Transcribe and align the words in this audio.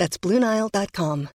That's 0.00 0.18
BlueNile.com. 0.18 1.28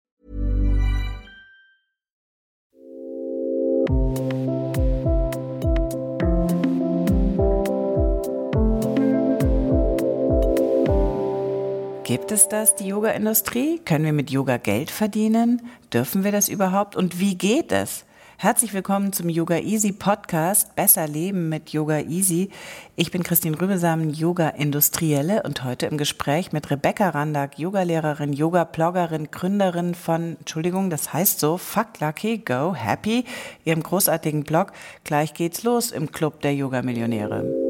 Gibt 12.05 12.33
es 12.33 12.49
das, 12.49 12.75
die 12.77 12.87
Yoga-Industrie? 12.87 13.81
Können 13.85 14.07
wir 14.07 14.15
mit 14.15 14.31
Yoga 14.31 14.57
Geld 14.57 14.91
verdienen? 14.91 15.61
Dürfen 15.93 16.25
wir 16.25 16.33
das 16.33 16.49
überhaupt? 16.49 16.97
Und 16.97 17.21
wie 17.21 17.35
geht 17.35 17.71
es? 17.71 18.07
Herzlich 18.45 18.75
willkommen 18.75 19.15
zum 19.15 19.31
Yoga 19.31 19.57
Easy 19.57 19.91
Podcast 19.91 20.77
Besser 20.77 21.09
Leben 21.09 21.49
mit 21.49 21.71
Yoga 21.71 22.01
Easy. 22.01 22.51
Ich 22.95 23.11
bin 23.11 23.23
Christine 23.23 23.59
Rübesamen, 23.59 24.11
Yoga-Industrielle 24.11 25.45
und 25.45 25.65
heute 25.65 25.87
im 25.87 25.97
Gespräch 25.97 26.53
mit 26.53 26.71
Rebecca 26.71 27.09
Randack, 27.09 27.59
Yogalehrerin, 27.59 28.35
Yoga-Bloggerin, 28.35 29.31
Gründerin 29.31 29.95
von, 29.95 30.37
Entschuldigung, 30.41 30.91
das 30.91 31.15
heißt 31.15 31.41
so, 31.41 31.57
Fuck 31.57 32.01
Lucky, 32.01 32.37
Go 32.37 32.75
Happy, 32.75 33.25
ihrem 33.65 33.83
großartigen 33.83 34.45
Blog. 34.45 34.73
Gleich 35.05 35.33
geht's 35.33 35.63
los 35.63 35.91
im 35.91 36.13
Club 36.13 36.43
der 36.43 36.55
Yoga-Millionäre. 36.55 37.64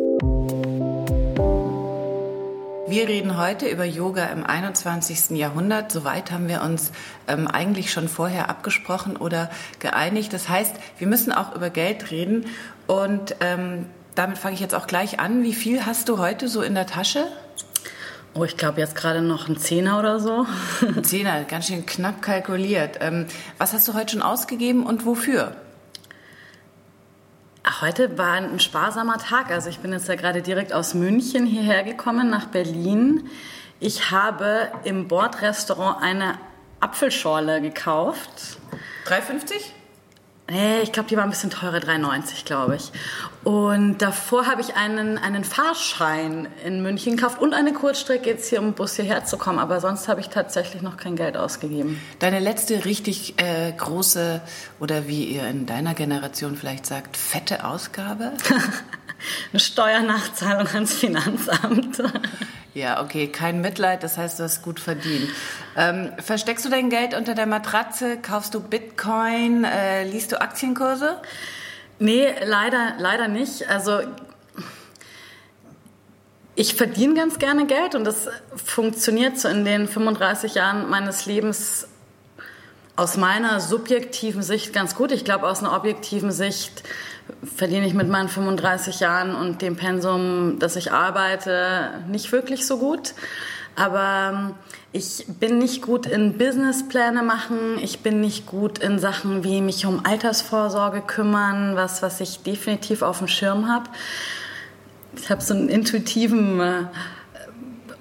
Wir 2.95 3.09
reden 3.09 3.37
heute 3.37 3.67
über 3.67 3.85
Yoga 3.85 4.27
im 4.27 4.47
21. 4.47 5.31
Jahrhundert. 5.37 5.91
Soweit 5.91 6.31
haben 6.31 6.47
wir 6.47 6.63
uns 6.63 6.93
ähm, 7.27 7.49
eigentlich 7.49 7.91
schon 7.91 8.07
vorher 8.07 8.49
abgesprochen 8.49 9.17
oder 9.17 9.51
geeinigt. 9.81 10.33
Das 10.33 10.49
heißt, 10.49 10.77
wir 10.99 11.09
müssen 11.09 11.33
auch 11.33 11.57
über 11.57 11.71
Geld 11.71 12.13
reden. 12.13 12.47
Und 12.87 13.35
ähm, 13.41 13.87
damit 14.15 14.39
fange 14.39 14.55
ich 14.55 14.61
jetzt 14.61 14.77
auch 14.77 14.87
gleich 14.87 15.19
an. 15.19 15.43
Wie 15.43 15.55
viel 15.55 15.85
hast 15.85 16.09
du 16.09 16.19
heute 16.19 16.47
so 16.47 16.63
in 16.63 16.77
der 16.77 16.87
Tasche? 16.87 17.27
Oh, 18.33 18.45
ich 18.45 18.57
glaube 18.57 18.81
jetzt 18.81 18.95
gerade 18.95 19.23
noch 19.23 19.49
ein 19.49 19.57
Zehner 19.57 19.99
oder 19.99 20.21
so. 20.21 20.47
Ein 20.87 21.03
Zehner, 21.03 21.43
ganz 21.43 21.67
schön 21.67 21.87
knapp 21.87 22.23
kalkuliert. 22.23 22.99
Ähm, 23.01 23.27
was 23.59 23.73
hast 23.73 23.89
du 23.89 23.95
heute 23.95 24.13
schon 24.13 24.23
ausgegeben 24.23 24.87
und 24.87 25.05
wofür? 25.05 25.57
Heute 27.81 28.19
war 28.19 28.33
ein 28.33 28.61
sparsamer 28.61 29.17
Tag. 29.17 29.51
Also 29.51 29.71
ich 29.71 29.79
bin 29.79 29.93
jetzt 29.93 30.07
ja 30.07 30.17
gerade 30.17 30.43
direkt 30.43 30.75
aus 30.75 30.93
München 30.93 31.47
hierher 31.47 31.83
gekommen 31.83 32.29
nach 32.29 32.47
Berlin. 32.47 33.31
Ich 33.81 34.11
habe 34.11 34.71
im 34.85 35.09
Bordrestaurant 35.09 36.03
eine 36.03 36.39
Apfelschorle 36.81 37.63
gekauft. 37.63 38.59
3,50? 39.07 39.55
Nee, 40.51 40.83
ich 40.83 40.93
glaube, 40.93 41.09
die 41.09 41.17
war 41.17 41.25
ein 41.25 41.31
bisschen 41.31 41.49
teurer, 41.49 41.79
3,90 41.79 42.45
glaube 42.45 42.77
ich. 42.77 42.93
Und 43.45 43.99
davor 43.99 44.47
habe 44.47 44.61
ich 44.61 44.75
einen, 44.75 45.17
einen 45.17 45.43
Fahrschein 45.43 46.49
in 46.65 46.83
München 46.83 47.17
gekauft 47.17 47.41
und 47.41 47.55
eine 47.55 47.73
Kurzstrecke 47.73 48.29
jetzt 48.29 48.51
hier, 48.51 48.61
um 48.61 48.75
Bus 48.75 48.97
hierher 48.97 49.25
zu 49.25 49.39
kommen. 49.39 49.59
Aber 49.59 49.81
sonst 49.81 50.07
habe 50.07 50.21
ich 50.21 50.29
tatsächlich 50.29 50.83
noch 50.83 50.99
kein 50.99 51.17
Geld 51.17 51.39
ausgegeben. 51.39 51.99
Deine 52.19 52.41
letzte 52.41 52.85
richtig 52.85 53.41
äh, 53.41 53.73
große 53.73 54.43
oder 54.81 55.09
wie 55.09 55.25
ihr 55.25 55.47
in 55.47 55.65
deiner 55.65 55.95
Generation 55.95 56.57
vielleicht 56.57 56.85
sagt, 56.85 57.17
fette 57.17 57.65
Ausgabe? 57.65 58.33
eine 59.53 59.61
Steuernachzahlung 59.61 60.69
ans 60.69 60.93
Finanzamt. 60.93 62.03
Ja, 62.75 63.01
okay, 63.01 63.29
kein 63.29 63.61
Mitleid, 63.61 64.03
das 64.03 64.19
heißt, 64.19 64.41
du 64.41 64.43
hast 64.43 64.63
gut 64.63 64.81
verdient. 64.81 65.31
Ähm, 65.77 66.13
versteckst 66.19 66.65
du 66.65 66.69
dein 66.69 66.91
Geld 66.91 67.15
unter 67.15 67.37
der 67.37 67.47
Matratze? 67.47 68.19
Kaufst 68.19 68.53
du 68.53 68.61
Bitcoin? 68.61 69.63
Äh, 69.63 70.03
liest 70.05 70.33
du 70.33 70.41
Aktienkurse? 70.41 71.21
Nee, 72.01 72.35
leider, 72.45 72.95
leider 72.99 73.29
nicht. 73.29 73.71
Also 73.71 74.01
ich 76.57 76.75
verdiene 76.75 77.15
ganz 77.15 77.39
gerne 77.39 77.67
Geld 77.67 77.95
und 77.95 78.05
das 78.05 78.29
funktioniert 78.57 79.39
so 79.39 79.49
in 79.49 79.65
den 79.65 79.87
35 79.87 80.55
Jahren 80.55 80.91
meines 80.91 81.27
Lebens 81.27 81.87
aus 82.97 83.17
meiner 83.17 83.61
subjektiven 83.61 84.43
Sicht 84.43 84.73
ganz 84.73 84.95
gut. 84.95 85.11
Ich 85.11 85.25
glaube, 85.25 85.49
aus 85.49 85.61
einer 85.61 85.75
objektiven 85.75 86.31
Sicht 86.31 86.85
verdiene 87.57 87.87
ich 87.87 87.95
mit 87.95 88.09
meinen 88.09 88.29
35 88.29 89.01
Jahren 89.01 89.35
und 89.35 89.63
dem 89.63 89.77
Pensum, 89.77 90.59
das 90.59 90.77
ich 90.77 90.93
arbeite, 90.93 92.05
nicht 92.09 92.31
wirklich 92.31 92.67
so 92.67 92.79
gut. 92.79 93.15
Aber 93.77 94.33
ähm, 94.33 94.55
ich 94.93 95.27
bin 95.27 95.59
nicht 95.59 95.83
gut 95.83 96.07
in 96.07 96.39
Businesspläne 96.39 97.25
machen. 97.25 97.79
Ich 97.83 98.01
bin 98.01 98.21
nicht 98.21 98.47
gut 98.47 98.79
in 98.79 99.01
Sachen 99.01 99.43
wie 99.43 99.61
mich 99.61 99.87
um 99.87 100.07
Altersvorsorge 100.07 101.01
kümmern, 101.01 101.75
was, 101.75 102.01
was 102.01 102.21
ich 102.21 102.45
definitiv 102.45 103.03
auf 103.03 103.19
dem 103.19 103.27
Schirm 103.27 103.69
habe. 103.69 103.91
Ich 105.17 105.31
habe 105.31 105.43
so 105.43 105.55
einen 105.55 105.69
intuitiven 105.69 106.61
äh, 106.61 106.83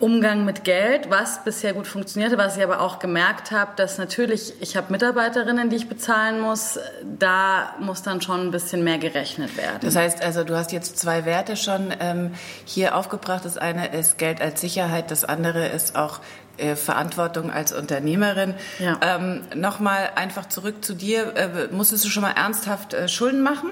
Umgang 0.03 0.43
mit 0.43 0.65
Geld, 0.65 1.09
was 1.09 1.45
bisher 1.45 1.71
gut 1.71 1.87
funktionierte, 1.87 2.37
was 2.37 2.57
ich 2.57 2.63
aber 2.63 2.81
auch 2.81 2.99
gemerkt 2.99 3.51
habe, 3.51 3.71
dass 3.77 3.97
natürlich, 3.97 4.53
ich 4.59 4.75
habe 4.75 4.91
Mitarbeiterinnen, 4.91 5.69
die 5.69 5.77
ich 5.77 5.87
bezahlen 5.87 6.41
muss, 6.41 6.77
da 7.17 7.73
muss 7.79 8.01
dann 8.03 8.21
schon 8.21 8.41
ein 8.41 8.51
bisschen 8.51 8.83
mehr 8.83 8.97
gerechnet 8.97 9.55
werden. 9.55 9.79
Das 9.81 9.95
heißt 9.95 10.21
also, 10.21 10.43
du 10.43 10.57
hast 10.57 10.73
jetzt 10.73 10.99
zwei 10.99 11.23
Werte 11.23 11.55
schon 11.55 11.93
ähm, 12.01 12.33
hier 12.65 12.97
aufgebracht. 12.97 13.45
Das 13.45 13.57
eine 13.57 13.95
ist 13.97 14.17
Geld 14.17 14.41
als 14.41 14.59
Sicherheit, 14.59 15.09
das 15.09 15.23
andere 15.23 15.67
ist 15.67 15.95
auch 15.95 16.19
äh, 16.57 16.75
Verantwortung 16.75 17.49
als 17.49 17.71
Unternehmerin. 17.71 18.55
Ja. 18.79 18.99
Ähm, 19.01 19.43
Nochmal 19.55 20.09
einfach 20.15 20.49
zurück 20.49 20.83
zu 20.83 20.95
dir. 20.95 21.33
Äh, 21.37 21.67
musstest 21.71 22.03
du 22.03 22.09
schon 22.09 22.23
mal 22.23 22.31
ernsthaft 22.31 22.93
äh, 22.93 23.07
Schulden 23.07 23.41
machen? 23.41 23.71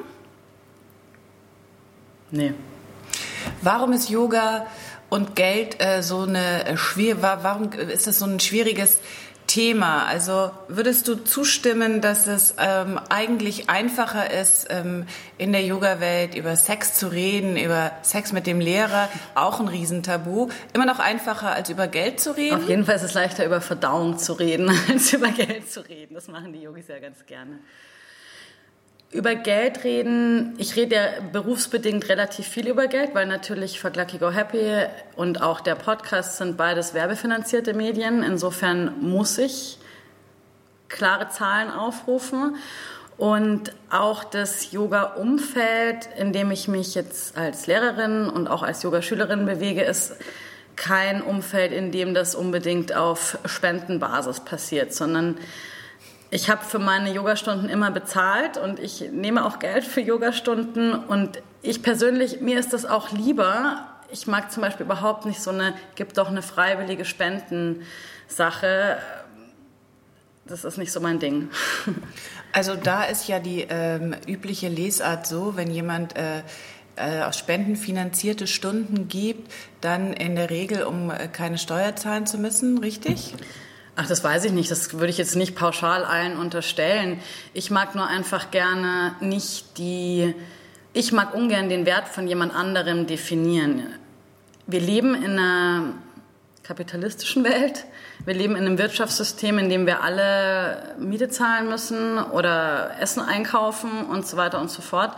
Nee. 2.29 2.53
Warum 3.61 3.91
ist 3.91 4.09
Yoga 4.09 4.65
und 5.11 5.35
Geld 5.35 5.83
äh, 5.83 6.01
so 6.01 6.21
eine 6.21 6.65
äh, 6.65 6.77
schwierige, 6.77 7.21
warum 7.21 7.69
ist 7.73 8.07
das 8.07 8.19
so 8.19 8.25
ein 8.25 8.39
schwieriges 8.39 8.97
Thema? 9.45 10.05
Also 10.05 10.51
würdest 10.69 11.05
du 11.09 11.15
zustimmen, 11.15 11.99
dass 11.99 12.27
es 12.27 12.55
ähm, 12.57 12.97
eigentlich 13.09 13.69
einfacher 13.69 14.31
ist, 14.31 14.67
ähm, 14.69 15.05
in 15.37 15.51
der 15.51 15.65
Yoga-Welt 15.65 16.33
über 16.33 16.55
Sex 16.55 16.93
zu 16.93 17.09
reden, 17.09 17.57
über 17.57 17.91
Sex 18.03 18.31
mit 18.31 18.47
dem 18.47 18.61
Lehrer, 18.61 19.09
auch 19.35 19.59
ein 19.59 19.67
Riesentabu, 19.67 20.47
immer 20.73 20.85
noch 20.85 20.99
einfacher 20.99 21.51
als 21.51 21.69
über 21.69 21.87
Geld 21.87 22.21
zu 22.21 22.31
reden? 22.37 22.55
Auf 22.55 22.69
jeden 22.69 22.85
Fall 22.85 22.95
ist 22.95 23.03
es 23.03 23.13
leichter, 23.13 23.45
über 23.45 23.59
Verdauung 23.59 24.17
zu 24.17 24.31
reden, 24.31 24.69
als 24.89 25.11
über 25.11 25.27
Geld 25.27 25.69
zu 25.69 25.81
reden. 25.81 26.13
Das 26.13 26.29
machen 26.29 26.53
die 26.53 26.61
Yogis 26.61 26.87
ja 26.87 26.99
ganz 26.99 27.25
gerne. 27.25 27.59
Über 29.11 29.35
Geld 29.35 29.83
reden, 29.83 30.53
ich 30.57 30.77
rede 30.77 30.95
ja 30.95 31.05
berufsbedingt 31.33 32.07
relativ 32.07 32.47
viel 32.47 32.69
über 32.69 32.87
Geld, 32.87 33.13
weil 33.13 33.25
natürlich 33.25 33.77
Fuck 33.77 33.97
Lucky 33.97 34.19
Go 34.19 34.31
Happy 34.31 34.85
und 35.17 35.41
auch 35.41 35.59
der 35.59 35.75
Podcast 35.75 36.37
sind 36.37 36.55
beides 36.55 36.93
werbefinanzierte 36.93 37.73
Medien. 37.73 38.23
Insofern 38.23 39.01
muss 39.01 39.37
ich 39.37 39.79
klare 40.87 41.27
Zahlen 41.27 41.69
aufrufen. 41.69 42.55
Und 43.17 43.73
auch 43.89 44.23
das 44.23 44.71
Yoga-Umfeld, 44.71 46.07
in 46.17 46.31
dem 46.31 46.49
ich 46.49 46.69
mich 46.69 46.95
jetzt 46.95 47.37
als 47.37 47.67
Lehrerin 47.67 48.29
und 48.29 48.47
auch 48.47 48.63
als 48.63 48.81
Yogaschülerin 48.81 49.45
bewege, 49.45 49.83
ist 49.83 50.15
kein 50.77 51.21
Umfeld, 51.21 51.73
in 51.73 51.91
dem 51.91 52.13
das 52.13 52.33
unbedingt 52.33 52.95
auf 52.95 53.37
Spendenbasis 53.45 54.39
passiert, 54.39 54.93
sondern 54.93 55.37
ich 56.31 56.49
habe 56.49 56.63
für 56.63 56.79
meine 56.79 57.13
Yogastunden 57.13 57.69
immer 57.69 57.91
bezahlt 57.91 58.57
und 58.57 58.79
ich 58.79 59.11
nehme 59.11 59.45
auch 59.45 59.59
Geld 59.59 59.83
für 59.83 59.99
Yogastunden 59.99 60.93
und 60.93 61.41
ich 61.61 61.83
persönlich, 61.83 62.39
mir 62.39 62.57
ist 62.57 62.71
das 62.71 62.85
auch 62.85 63.11
lieber. 63.11 63.85
Ich 64.09 64.27
mag 64.27 64.49
zum 64.49 64.61
Beispiel 64.61 64.85
überhaupt 64.85 65.25
nicht 65.25 65.41
so 65.41 65.51
eine, 65.51 65.73
gibt 65.95 66.17
doch 66.17 66.29
eine 66.29 66.41
freiwillige 66.41 67.03
Spendensache. 67.03 68.97
Das 70.45 70.63
ist 70.63 70.77
nicht 70.77 70.91
so 70.91 70.99
mein 70.99 71.19
Ding. 71.19 71.49
Also 72.53 72.75
da 72.75 73.05
ist 73.05 73.29
ja 73.29 73.39
die 73.39 73.65
ähm, 73.69 74.13
übliche 74.27 74.67
Lesart 74.67 75.25
so, 75.25 75.55
wenn 75.55 75.71
jemand 75.71 76.17
äh, 76.17 76.39
äh, 76.97 77.21
aus 77.21 77.37
Spenden 77.37 77.77
finanzierte 77.77 78.45
Stunden 78.45 79.07
gibt, 79.07 79.49
dann 79.79 80.11
in 80.11 80.35
der 80.35 80.49
Regel, 80.49 80.83
um 80.83 81.09
äh, 81.11 81.29
keine 81.29 81.57
Steuer 81.57 81.95
zahlen 81.95 82.25
zu 82.25 82.37
müssen, 82.37 82.77
richtig? 82.79 83.35
Ach, 84.03 84.07
das 84.07 84.23
weiß 84.23 84.45
ich 84.45 84.51
nicht. 84.51 84.71
Das 84.71 84.93
würde 84.93 85.11
ich 85.11 85.19
jetzt 85.19 85.35
nicht 85.35 85.55
pauschal 85.55 86.03
allen 86.03 86.35
unterstellen. 86.35 87.19
Ich 87.53 87.69
mag 87.69 87.93
nur 87.93 88.07
einfach 88.07 88.49
gerne 88.49 89.13
nicht 89.19 89.77
die. 89.77 90.33
Ich 90.91 91.11
mag 91.11 91.35
ungern 91.35 91.69
den 91.69 91.85
Wert 91.85 92.07
von 92.07 92.27
jemand 92.27 92.55
anderem 92.55 93.05
definieren. 93.05 93.93
Wir 94.65 94.79
leben 94.79 95.13
in 95.13 95.37
einer 95.37 95.93
kapitalistischen 96.63 97.43
Welt. 97.43 97.85
Wir 98.25 98.33
leben 98.33 98.55
in 98.55 98.65
einem 98.65 98.79
Wirtschaftssystem, 98.79 99.59
in 99.59 99.69
dem 99.69 99.85
wir 99.85 100.01
alle 100.01 100.95
Miete 100.97 101.29
zahlen 101.29 101.69
müssen 101.69 102.17
oder 102.17 102.95
Essen 102.99 103.21
einkaufen 103.21 104.07
und 104.07 104.25
so 104.25 104.35
weiter 104.35 104.59
und 104.59 104.71
so 104.71 104.81
fort. 104.81 105.15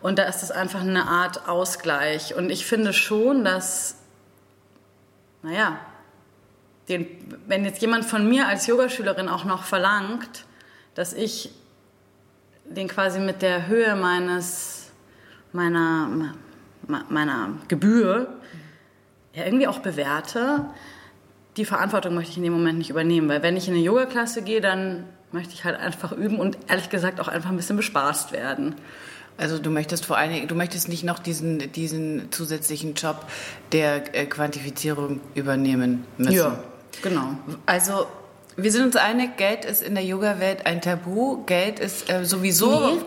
Und 0.00 0.18
da 0.18 0.22
ist 0.22 0.42
es 0.42 0.50
einfach 0.50 0.80
eine 0.80 1.08
Art 1.08 1.46
Ausgleich. 1.46 2.34
Und 2.34 2.48
ich 2.48 2.64
finde 2.64 2.94
schon, 2.94 3.44
dass, 3.44 3.96
naja, 5.42 5.78
den, 6.88 7.06
wenn 7.46 7.64
jetzt 7.64 7.80
jemand 7.80 8.04
von 8.04 8.28
mir 8.28 8.46
als 8.46 8.66
Yogaschülerin 8.66 9.28
auch 9.28 9.44
noch 9.44 9.64
verlangt, 9.64 10.44
dass 10.94 11.12
ich 11.12 11.50
den 12.64 12.88
quasi 12.88 13.20
mit 13.20 13.42
der 13.42 13.66
Höhe 13.66 13.94
meines, 13.96 14.90
meiner, 15.52 16.34
meiner 17.08 17.50
Gebühr 17.68 18.28
ja 19.34 19.44
irgendwie 19.44 19.66
auch 19.66 19.80
bewerte, 19.80 20.66
die 21.56 21.64
Verantwortung 21.64 22.14
möchte 22.14 22.32
ich 22.32 22.36
in 22.36 22.42
dem 22.42 22.52
Moment 22.52 22.78
nicht 22.78 22.90
übernehmen. 22.90 23.28
Weil 23.28 23.42
wenn 23.42 23.56
ich 23.56 23.68
in 23.68 23.74
eine 23.74 23.82
Yoga-Klasse 23.82 24.42
gehe, 24.42 24.60
dann 24.60 25.04
möchte 25.32 25.52
ich 25.52 25.64
halt 25.64 25.78
einfach 25.78 26.12
üben 26.12 26.38
und 26.38 26.58
ehrlich 26.68 26.90
gesagt 26.90 27.20
auch 27.20 27.28
einfach 27.28 27.50
ein 27.50 27.56
bisschen 27.56 27.76
bespaßt 27.76 28.32
werden. 28.32 28.74
Also 29.36 29.58
du 29.58 29.70
möchtest 29.70 30.06
vor 30.06 30.16
allen 30.16 30.32
Dingen, 30.32 30.48
du 30.48 30.54
möchtest 30.54 30.88
nicht 30.88 31.02
noch 31.02 31.18
diesen, 31.18 31.72
diesen 31.72 32.30
zusätzlichen 32.30 32.94
Job 32.94 33.26
der 33.72 34.14
äh, 34.14 34.26
Quantifizierung 34.26 35.20
übernehmen 35.34 36.04
müssen. 36.18 36.34
Ja, 36.34 36.62
genau. 37.02 37.36
Also 37.66 38.06
wir 38.56 38.70
sind 38.70 38.84
uns 38.84 38.96
einig, 38.96 39.36
Geld 39.36 39.64
ist 39.64 39.82
in 39.82 39.94
der 39.94 40.04
Yoga-Welt 40.04 40.66
ein 40.66 40.80
Tabu. 40.80 41.44
Geld 41.44 41.80
ist 41.80 42.10
äh, 42.10 42.24
sowieso. 42.24 42.94
Nee. 42.94 43.00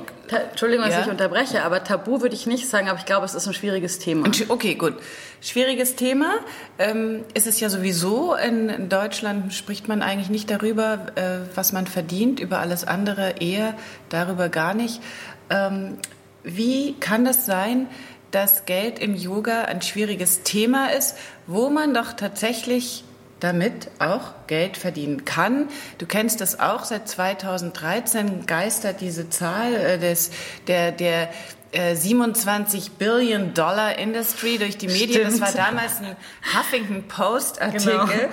Entschuldigung, 0.50 0.86
dass 0.86 0.94
ja. 0.94 1.01
ich 1.04 1.07
unterbreche, 1.07 1.63
aber 1.63 1.86
Tabu 1.86 2.19
würde 2.19 2.36
ich 2.36 2.48
nicht 2.48 2.68
sagen, 2.68 2.89
aber 2.89 3.00
ich 3.00 3.06
glaube, 3.06 3.25
es 3.25 3.34
ist 3.34 3.48
ein 3.48 3.54
schwieriges 3.54 4.00
Thema. 4.00 4.30
Okay, 4.50 4.75
gut. 4.75 4.95
Schwieriges 5.39 5.95
Thema. 5.95 6.34
Ähm, 6.80 7.24
ist 7.34 7.48
es 7.48 7.62
ja 7.62 7.69
sowieso. 7.69 8.36
In 8.36 8.89
Deutschland 8.89 9.54
spricht 9.54 9.88
man 9.88 10.01
eigentlich 10.01 10.30
nicht 10.30 10.51
darüber, 10.51 11.00
äh, 11.16 11.40
was 11.56 11.72
man 11.72 11.88
verdient, 11.88 12.42
über 12.42 12.60
alles 12.60 12.86
andere 12.86 13.36
eher, 13.40 13.74
darüber 14.10 14.50
gar 14.50 14.74
nicht. 14.74 15.01
Ähm, 15.50 15.98
wie 16.44 16.95
kann 17.00 17.24
das 17.24 17.45
sein, 17.45 17.88
dass 18.31 18.66
Geld 18.66 19.00
im 19.00 19.16
Yoga 19.16 19.63
ein 19.63 19.81
schwieriges 19.81 20.44
Thema 20.44 20.88
ist, 20.88 21.16
wo 21.45 21.69
man 21.69 21.94
doch 21.94 22.12
tatsächlich 22.13 23.06
damit 23.39 23.89
auch 24.00 24.34
Geld 24.48 24.78
verdienen 24.78 25.25
kann. 25.25 25.68
Du 25.98 26.06
kennst 26.06 26.42
das 26.42 26.60
auch, 26.60 26.84
seit 26.84 27.07
2013 27.07 28.45
geistert 28.45 29.01
diese 29.01 29.30
Zahl 29.30 29.74
äh, 29.74 30.00
des, 30.00 30.31
der, 30.68 30.92
der 30.92 31.30
äh, 31.72 31.95
27 31.95 32.92
Billion 32.94 33.54
Dollar 33.54 33.98
Industry 34.00 34.57
durch 34.57 34.78
die 34.78 34.88
Medien. 34.88 35.30
Stimmt. 35.30 35.42
Das 35.42 35.56
war 35.56 35.66
damals 35.66 36.00
ein 36.00 36.16
Huffington 36.54 37.07
Post 37.07 37.62
Artikel. 37.62 38.30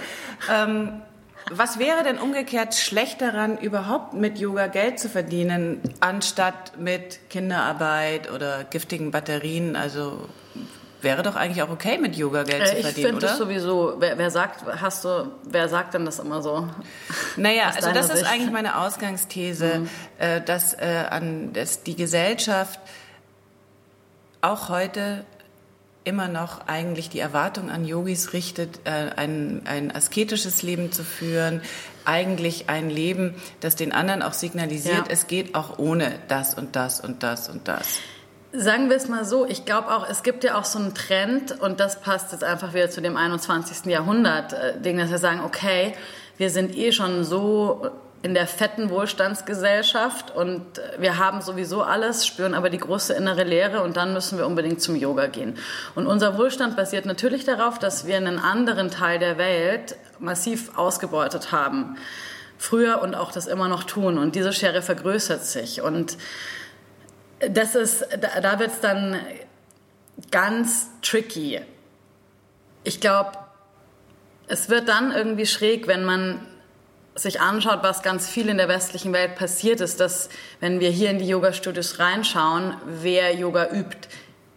Genau. 0.46 0.62
Ähm, 0.64 1.02
was 1.50 1.78
wäre 1.78 2.02
denn 2.04 2.18
umgekehrt 2.18 2.74
schlecht 2.74 3.20
daran, 3.20 3.58
überhaupt 3.58 4.14
mit 4.14 4.38
Yoga 4.38 4.66
Geld 4.66 4.98
zu 4.98 5.10
verdienen, 5.10 5.80
anstatt 6.00 6.78
mit 6.78 7.28
Kinderarbeit 7.28 8.30
oder 8.30 8.64
giftigen 8.64 9.10
Batterien? 9.10 9.76
Also 9.76 10.26
wäre 11.04 11.22
doch 11.22 11.36
eigentlich 11.36 11.62
auch 11.62 11.70
okay, 11.70 11.98
mit 11.98 12.16
Yoga 12.16 12.42
Geld 12.42 12.62
äh, 12.62 12.64
zu 12.64 12.82
verdienen, 12.82 12.96
ich 12.96 13.06
finde 13.06 13.20
das 13.20 13.38
sowieso. 13.38 13.96
Wer, 13.98 14.18
wer, 14.18 14.30
sagt, 14.30 14.64
hast 14.80 15.04
du, 15.04 15.30
wer 15.44 15.68
sagt 15.68 15.94
denn 15.94 16.04
das 16.04 16.18
immer 16.18 16.42
so? 16.42 16.68
Naja, 17.36 17.72
also 17.74 17.92
das 17.92 18.06
Sicht? 18.06 18.18
ist 18.18 18.26
eigentlich 18.26 18.50
meine 18.50 18.78
Ausgangsthese, 18.78 19.80
mhm. 19.80 19.88
äh, 20.18 20.40
dass, 20.40 20.74
äh, 20.74 21.04
an, 21.10 21.52
dass 21.52 21.82
die 21.82 21.96
Gesellschaft 21.96 22.80
auch 24.40 24.68
heute 24.68 25.24
immer 26.04 26.28
noch 26.28 26.66
eigentlich 26.66 27.08
die 27.08 27.18
Erwartung 27.18 27.70
an 27.70 27.84
Yogis 27.84 28.32
richtet, 28.32 28.80
äh, 28.84 29.10
ein, 29.16 29.62
ein 29.64 29.94
asketisches 29.94 30.62
Leben 30.62 30.92
zu 30.92 31.02
führen, 31.02 31.62
eigentlich 32.04 32.68
ein 32.68 32.90
Leben, 32.90 33.34
das 33.60 33.76
den 33.76 33.92
anderen 33.92 34.22
auch 34.22 34.34
signalisiert, 34.34 34.96
ja. 34.96 35.04
es 35.08 35.26
geht 35.26 35.54
auch 35.54 35.78
ohne 35.78 36.18
das 36.28 36.54
und 36.54 36.76
das 36.76 37.00
und 37.00 37.22
das 37.22 37.48
und 37.48 37.68
das. 37.68 38.00
Sagen 38.56 38.88
wir 38.88 38.96
es 38.96 39.08
mal 39.08 39.24
so, 39.24 39.46
ich 39.46 39.64
glaube 39.64 39.92
auch, 39.92 40.08
es 40.08 40.22
gibt 40.22 40.44
ja 40.44 40.56
auch 40.56 40.64
so 40.64 40.78
einen 40.78 40.94
Trend 40.94 41.60
und 41.60 41.80
das 41.80 42.00
passt 42.00 42.30
jetzt 42.30 42.44
einfach 42.44 42.72
wieder 42.72 42.88
zu 42.88 43.00
dem 43.00 43.16
21. 43.16 43.86
Jahrhundert-Ding, 43.86 44.96
äh, 44.96 45.02
dass 45.02 45.10
wir 45.10 45.18
sagen, 45.18 45.40
okay, 45.44 45.92
wir 46.36 46.50
sind 46.50 46.76
eh 46.76 46.92
schon 46.92 47.24
so 47.24 47.90
in 48.22 48.32
der 48.32 48.46
fetten 48.46 48.90
Wohlstandsgesellschaft 48.90 50.30
und 50.36 50.64
wir 50.98 51.18
haben 51.18 51.42
sowieso 51.42 51.82
alles, 51.82 52.24
spüren 52.24 52.54
aber 52.54 52.70
die 52.70 52.78
große 52.78 53.12
innere 53.14 53.42
Leere 53.42 53.82
und 53.82 53.96
dann 53.96 54.12
müssen 54.12 54.38
wir 54.38 54.46
unbedingt 54.46 54.80
zum 54.80 54.94
Yoga 54.94 55.26
gehen. 55.26 55.58
Und 55.96 56.06
unser 56.06 56.38
Wohlstand 56.38 56.76
basiert 56.76 57.06
natürlich 57.06 57.44
darauf, 57.44 57.80
dass 57.80 58.06
wir 58.06 58.16
einen 58.16 58.38
anderen 58.38 58.88
Teil 58.88 59.18
der 59.18 59.36
Welt 59.36 59.96
massiv 60.20 60.78
ausgebeutet 60.78 61.50
haben. 61.50 61.96
Früher 62.56 63.02
und 63.02 63.16
auch 63.16 63.32
das 63.32 63.48
immer 63.48 63.66
noch 63.66 63.82
tun. 63.82 64.16
Und 64.16 64.36
diese 64.36 64.52
Schere 64.52 64.80
vergrößert 64.80 65.44
sich. 65.44 65.82
Und 65.82 66.16
das 67.50 67.74
ist, 67.74 68.06
da, 68.20 68.40
da 68.40 68.58
wird 68.58 68.70
es 68.70 68.80
dann 68.80 69.18
ganz 70.30 70.88
tricky. 71.02 71.60
Ich 72.84 73.00
glaube, 73.00 73.32
es 74.46 74.68
wird 74.68 74.88
dann 74.88 75.12
irgendwie 75.12 75.46
schräg, 75.46 75.86
wenn 75.86 76.04
man 76.04 76.46
sich 77.14 77.40
anschaut, 77.40 77.82
was 77.82 78.02
ganz 78.02 78.28
viel 78.28 78.48
in 78.48 78.56
der 78.56 78.68
westlichen 78.68 79.12
Welt 79.12 79.36
passiert 79.36 79.80
ist, 79.80 80.00
dass 80.00 80.28
wenn 80.60 80.80
wir 80.80 80.90
hier 80.90 81.10
in 81.10 81.18
die 81.18 81.28
Yoga-Studios 81.28 81.98
reinschauen, 81.98 82.74
wer 82.86 83.34
Yoga 83.34 83.70
übt, 83.70 84.08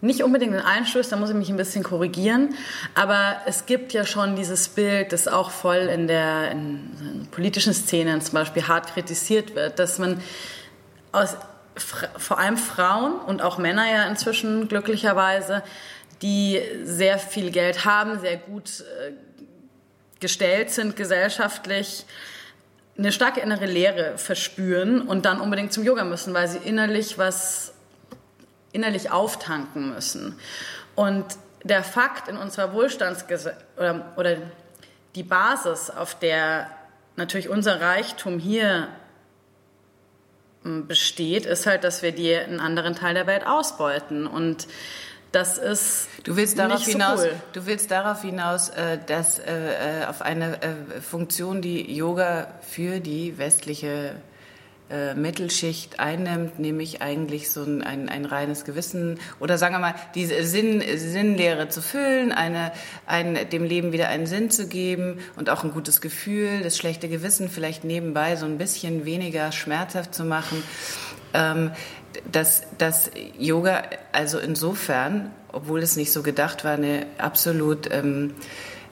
nicht 0.01 0.23
unbedingt 0.23 0.53
in 0.53 0.59
Einschluss, 0.59 1.09
da 1.09 1.17
muss 1.17 1.29
ich 1.29 1.35
mich 1.35 1.49
ein 1.49 1.57
bisschen 1.57 1.83
korrigieren, 1.83 2.55
aber 2.93 3.37
es 3.45 3.65
gibt 3.65 3.93
ja 3.93 4.05
schon 4.05 4.35
dieses 4.35 4.69
Bild, 4.69 5.11
das 5.11 5.27
auch 5.27 5.49
voll 5.49 5.77
in 5.77 6.07
der 6.07 6.51
in 6.51 7.27
politischen 7.31 7.73
Szenen 7.73 8.21
zum 8.21 8.33
Beispiel 8.35 8.67
hart 8.67 8.93
kritisiert 8.93 9.55
wird, 9.55 9.79
dass 9.79 9.97
man 9.97 10.21
aus 11.11 11.37
vor 11.81 12.39
allem 12.39 12.57
Frauen 12.57 13.19
und 13.19 13.41
auch 13.41 13.57
Männer 13.57 13.89
ja 13.91 14.07
inzwischen 14.07 14.67
glücklicherweise, 14.67 15.63
die 16.21 16.61
sehr 16.83 17.19
viel 17.19 17.51
Geld 17.51 17.85
haben, 17.85 18.19
sehr 18.19 18.37
gut 18.37 18.81
äh, 18.81 19.11
gestellt 20.19 20.71
sind 20.71 20.95
gesellschaftlich, 20.95 22.05
eine 22.97 23.11
starke 23.11 23.39
innere 23.41 23.67
Leere 23.67 24.17
verspüren 24.17 25.01
und 25.01 25.25
dann 25.25 25.39
unbedingt 25.39 25.71
zum 25.71 25.83
Yoga 25.83 26.03
müssen, 26.03 26.33
weil 26.33 26.47
sie 26.47 26.57
innerlich 26.57 27.17
was 27.17 27.73
innerlich 28.71 29.11
auftanken 29.11 29.93
müssen. 29.93 30.39
Und 30.95 31.25
der 31.63 31.83
Fakt 31.83 32.27
in 32.27 32.37
unserer 32.37 32.73
Wohlstandsgesellschaft 32.73 33.65
oder, 33.77 34.13
oder 34.17 34.37
die 35.15 35.23
Basis, 35.23 35.89
auf 35.89 36.17
der 36.19 36.69
natürlich 37.15 37.49
unser 37.49 37.81
Reichtum 37.81 38.39
hier 38.39 38.87
besteht, 40.63 41.45
ist 41.45 41.65
halt, 41.65 41.83
dass 41.83 42.01
wir 42.01 42.11
die 42.11 42.35
einen 42.35 42.59
anderen 42.59 42.95
Teil 42.95 43.13
der 43.13 43.27
Welt 43.27 43.45
ausbeuten. 43.45 44.27
Und 44.27 44.67
das 45.31 45.57
ist 45.57 46.07
du 46.23 46.35
willst 46.35 46.57
darauf 46.57 46.83
so 46.83 46.91
hinaus, 46.91 47.21
cool. 47.21 47.35
Du 47.53 47.65
willst 47.65 47.91
darauf 47.91 48.21
hinaus, 48.21 48.69
äh, 48.69 48.97
dass 49.05 49.39
äh, 49.39 50.01
äh, 50.01 50.05
auf 50.05 50.21
eine 50.21 50.57
Funktion, 51.01 51.61
die 51.61 51.95
Yoga 51.95 52.47
für 52.61 52.99
die 52.99 53.37
westliche 53.37 54.15
äh, 54.89 55.15
Mittelschicht 55.15 55.99
einnimmt, 55.99 56.59
nämlich 56.59 57.01
eigentlich 57.01 57.51
so 57.51 57.61
ein, 57.61 57.83
ein, 57.83 58.07
ein, 58.07 58.25
reines 58.25 58.63
Gewissen 58.63 59.19
oder 59.39 59.57
sagen 59.57 59.75
wir 59.75 59.79
mal, 59.79 59.95
diese 60.15 60.43
Sinn, 60.45 60.81
Sinnlehre 60.95 61.67
zu 61.67 61.81
füllen, 61.81 62.31
eine, 62.31 62.71
ein, 63.05 63.49
dem 63.49 63.65
Leben 63.65 63.91
wieder 63.91 64.07
einen 64.07 64.27
Sinn 64.27 64.49
zu 64.49 64.67
geben 64.67 65.19
und 65.35 65.49
auch 65.49 65.63
ein 65.65 65.71
gutes 65.71 65.99
Gefühl, 65.99 66.61
das 66.63 66.77
schlechte 66.77 67.09
Gewissen 67.09 67.49
vielleicht 67.49 67.83
nebenbei 67.83 68.37
so 68.37 68.45
ein 68.45 68.57
bisschen 68.57 69.03
weniger 69.03 69.51
schmerzhaft 69.51 70.15
zu 70.15 70.23
machen. 70.23 70.63
Ähm, 71.33 71.71
dass, 72.31 72.63
dass 72.77 73.11
Yoga 73.37 73.83
also 74.13 74.39
insofern, 74.39 75.31
obwohl 75.51 75.83
es 75.83 75.97
nicht 75.97 76.11
so 76.11 76.23
gedacht 76.23 76.63
war, 76.63 76.73
eine 76.73 77.05
absolut 77.17 77.91
ähm, 77.91 78.33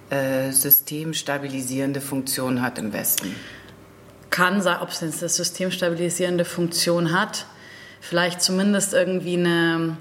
äh, 0.10 0.52
systemstabilisierende 0.52 2.02
Funktion 2.02 2.62
hat 2.62 2.78
im 2.78 2.92
Westen 2.94 3.34
kann, 4.36 4.68
ob 4.82 4.90
es 4.90 5.02
eine 5.02 5.12
systemstabilisierende 5.12 6.44
Funktion 6.44 7.18
hat, 7.18 7.46
vielleicht 8.02 8.42
zumindest 8.42 8.94
irgendwie 8.94 9.38
eine 9.38 9.96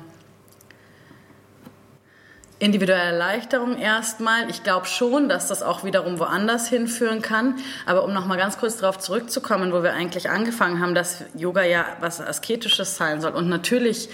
individuelle 2.59 3.03
Erleichterung 3.03 3.79
erstmal. 3.79 4.50
Ich 4.50 4.64
glaube 4.64 4.87
schon, 4.87 5.29
dass 5.29 5.47
das 5.47 5.62
auch 5.62 5.85
wiederum 5.85 6.19
woanders 6.19 6.69
hinführen 6.69 7.23
kann. 7.23 7.57
Aber 7.87 8.05
um 8.05 8.12
nochmal 8.12 8.37
ganz 8.37 8.59
kurz 8.59 8.79
darauf 8.79 8.99
zurückzukommen, 8.99 9.73
wo 9.73 9.85
wir 9.85 9.93
eigentlich 9.93 10.31
angefangen 10.31 10.81
haben, 10.81 10.97
dass 10.97 11.23
Yoga 11.37 11.62
ja 11.62 11.85
was 12.00 12.21
Asketisches 12.21 12.97
sein 12.97 13.21
soll. 13.21 13.33
Und 13.33 13.49
natürlich, 13.49 14.09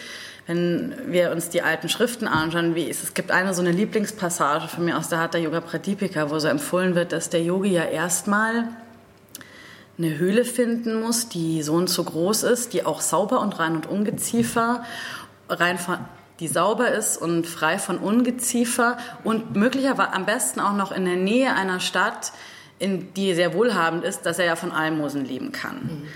wenn 0.47 0.95
wir 1.07 1.31
uns 1.31 1.49
die 1.49 1.63
alten 1.63 1.89
Schriften 1.89 2.29
anschauen, 2.29 2.75
wie 2.75 2.91
es, 2.91 3.03
es 3.03 3.15
gibt 3.15 3.31
eine 3.31 3.55
so 3.55 3.63
eine 3.63 3.73
Lieblingspassage 3.73 4.69
von 4.69 4.85
mir 4.85 4.99
aus 4.99 5.09
der 5.09 5.19
Hatha 5.21 5.39
Yoga 5.39 5.63
Pradipika, 5.63 6.29
wo 6.29 6.39
so 6.39 6.49
empfohlen 6.49 6.95
wird, 6.95 7.13
dass 7.13 7.31
der 7.31 7.43
Yogi 7.43 7.71
ja 7.71 7.85
erstmal 7.85 8.69
eine 10.01 10.19
Höhle 10.19 10.45
finden 10.45 11.01
muss, 11.01 11.29
die 11.29 11.63
so 11.63 11.75
und 11.75 11.91
so 11.91 12.03
groß 12.05 12.45
ist, 12.45 12.73
die 12.73 12.87
auch 12.87 13.01
sauber 13.01 13.41
und 13.41 13.59
rein 13.59 13.77
und 13.77 13.87
ungeziefer, 13.87 14.85
rein 15.49 15.79
von, 15.79 15.99
die 16.41 16.49
sauber 16.49 16.91
ist 16.91 17.19
und 17.19 17.47
frei 17.47 17.79
von 17.79 17.99
Ungeziefer 17.99 18.97
und 19.25 19.57
möglicherweise 19.57 20.13
am 20.13 20.25
besten 20.25 20.61
auch 20.61 20.73
noch 20.73 20.91
in 20.91 21.05
der 21.05 21.17
Nähe 21.17 21.55
einer 21.55 21.81
Stadt, 21.81 22.33
in 22.79 23.13
die 23.13 23.35
sehr 23.35 23.53
wohlhabend 23.53 24.05
ist, 24.05 24.23
dass 24.23 24.39
er 24.39 24.47
ja 24.47 24.57
von 24.57 24.73
Almosen 24.73 25.27
leben 25.27 25.53
kann. 25.53 25.77
Mhm. 25.77 26.09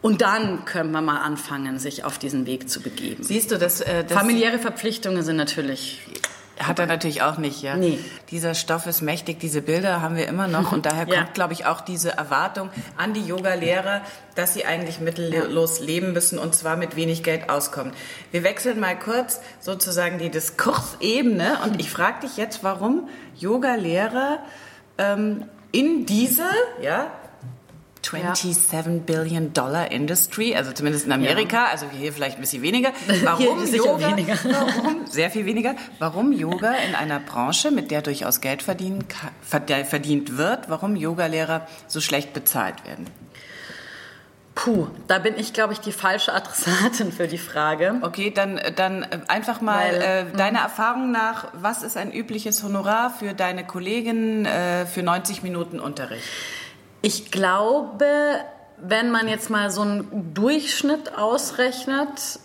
Und 0.00 0.20
dann 0.22 0.64
können 0.64 0.92
wir 0.92 1.00
mal 1.00 1.20
anfangen, 1.22 1.78
sich 1.78 2.04
auf 2.04 2.18
diesen 2.18 2.46
Weg 2.46 2.68
zu 2.68 2.80
begeben. 2.80 3.24
Siehst 3.24 3.50
du, 3.50 3.58
dass, 3.58 3.80
äh, 3.80 4.04
das 4.04 4.12
familiäre 4.12 4.58
Verpflichtungen 4.58 5.22
sind 5.22 5.36
natürlich 5.36 6.02
hat 6.60 6.78
er 6.78 6.86
natürlich 6.86 7.22
auch 7.22 7.38
nicht, 7.38 7.62
ja. 7.62 7.76
Nee. 7.76 7.98
Dieser 8.30 8.54
Stoff 8.54 8.86
ist 8.86 9.02
mächtig, 9.02 9.40
diese 9.40 9.62
Bilder 9.62 10.02
haben 10.02 10.16
wir 10.16 10.26
immer 10.26 10.48
noch 10.48 10.72
und 10.72 10.86
daher 10.86 11.06
ja. 11.08 11.16
kommt, 11.16 11.34
glaube 11.34 11.52
ich, 11.52 11.66
auch 11.66 11.80
diese 11.80 12.10
Erwartung 12.10 12.70
an 12.96 13.14
die 13.14 13.24
Yoga-Lehrer, 13.24 14.02
dass 14.34 14.54
sie 14.54 14.64
eigentlich 14.64 15.00
mittellos 15.00 15.80
leben 15.80 16.12
müssen 16.12 16.38
und 16.38 16.54
zwar 16.54 16.76
mit 16.76 16.96
wenig 16.96 17.22
Geld 17.22 17.50
auskommen. 17.50 17.92
Wir 18.30 18.44
wechseln 18.44 18.80
mal 18.80 18.98
kurz 18.98 19.40
sozusagen 19.60 20.18
die 20.18 20.30
Diskursebene 20.30 21.58
und 21.64 21.80
ich 21.80 21.90
frage 21.90 22.26
dich 22.26 22.36
jetzt, 22.36 22.64
warum 22.64 23.08
Yoga-Lehrer 23.36 24.38
ähm, 24.98 25.44
in 25.72 26.06
diese, 26.06 26.48
ja, 26.82 27.10
27 28.02 28.94
ja. 28.94 29.00
Billion 29.04 29.52
Dollar 29.52 29.90
Industry, 29.90 30.54
also 30.54 30.72
zumindest 30.72 31.06
in 31.06 31.12
Amerika, 31.12 31.64
ja. 31.64 31.70
also 31.70 31.86
hier 31.90 32.12
vielleicht 32.12 32.36
ein 32.38 32.40
bisschen 32.40 32.62
weniger. 32.62 32.92
Warum 33.22 33.64
Yoga? 33.66 34.10
Weniger. 34.10 34.38
Warum, 34.44 35.06
sehr 35.06 35.30
viel 35.30 35.46
weniger. 35.46 35.74
Warum 35.98 36.32
Yoga 36.32 36.72
in 36.88 36.94
einer 36.94 37.20
Branche, 37.20 37.70
mit 37.70 37.90
der 37.90 38.02
durchaus 38.02 38.40
Geld 38.40 38.62
verdient, 38.62 39.04
verdient 39.42 40.36
wird, 40.36 40.68
warum 40.68 40.96
Yogalehrer 40.96 41.66
so 41.86 42.00
schlecht 42.00 42.32
bezahlt 42.32 42.86
werden? 42.86 43.06
Puh, 44.58 44.88
da 45.06 45.20
bin 45.20 45.38
ich, 45.38 45.52
glaube 45.52 45.72
ich, 45.72 45.78
die 45.78 45.92
falsche 45.92 46.32
Adressatin 46.32 47.12
für 47.12 47.28
die 47.28 47.38
Frage. 47.38 47.94
Okay, 48.02 48.32
dann, 48.34 48.60
dann 48.74 49.06
einfach 49.28 49.60
mal 49.60 49.92
Weil, 49.92 50.02
äh, 50.02 50.20
hm. 50.22 50.36
deiner 50.36 50.58
Erfahrung 50.58 51.12
nach, 51.12 51.46
was 51.52 51.84
ist 51.84 51.96
ein 51.96 52.12
übliches 52.12 52.64
Honorar 52.64 53.10
für 53.10 53.34
deine 53.34 53.64
Kollegin 53.64 54.46
äh, 54.46 54.84
für 54.84 55.04
90 55.04 55.44
Minuten 55.44 55.78
Unterricht? 55.78 56.26
Ich 57.02 57.30
glaube, 57.30 58.06
wenn 58.76 59.10
man 59.10 59.28
jetzt 59.28 59.50
mal 59.50 59.70
so 59.70 59.82
einen 59.82 60.34
Durchschnitt 60.34 61.16
ausrechnet, 61.16 62.40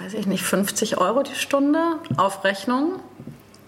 weiß 0.00 0.14
ich 0.14 0.26
nicht, 0.26 0.44
50 0.44 0.98
Euro 0.98 1.22
die 1.22 1.34
Stunde 1.34 1.98
auf 2.16 2.44
Rechnung. 2.44 3.00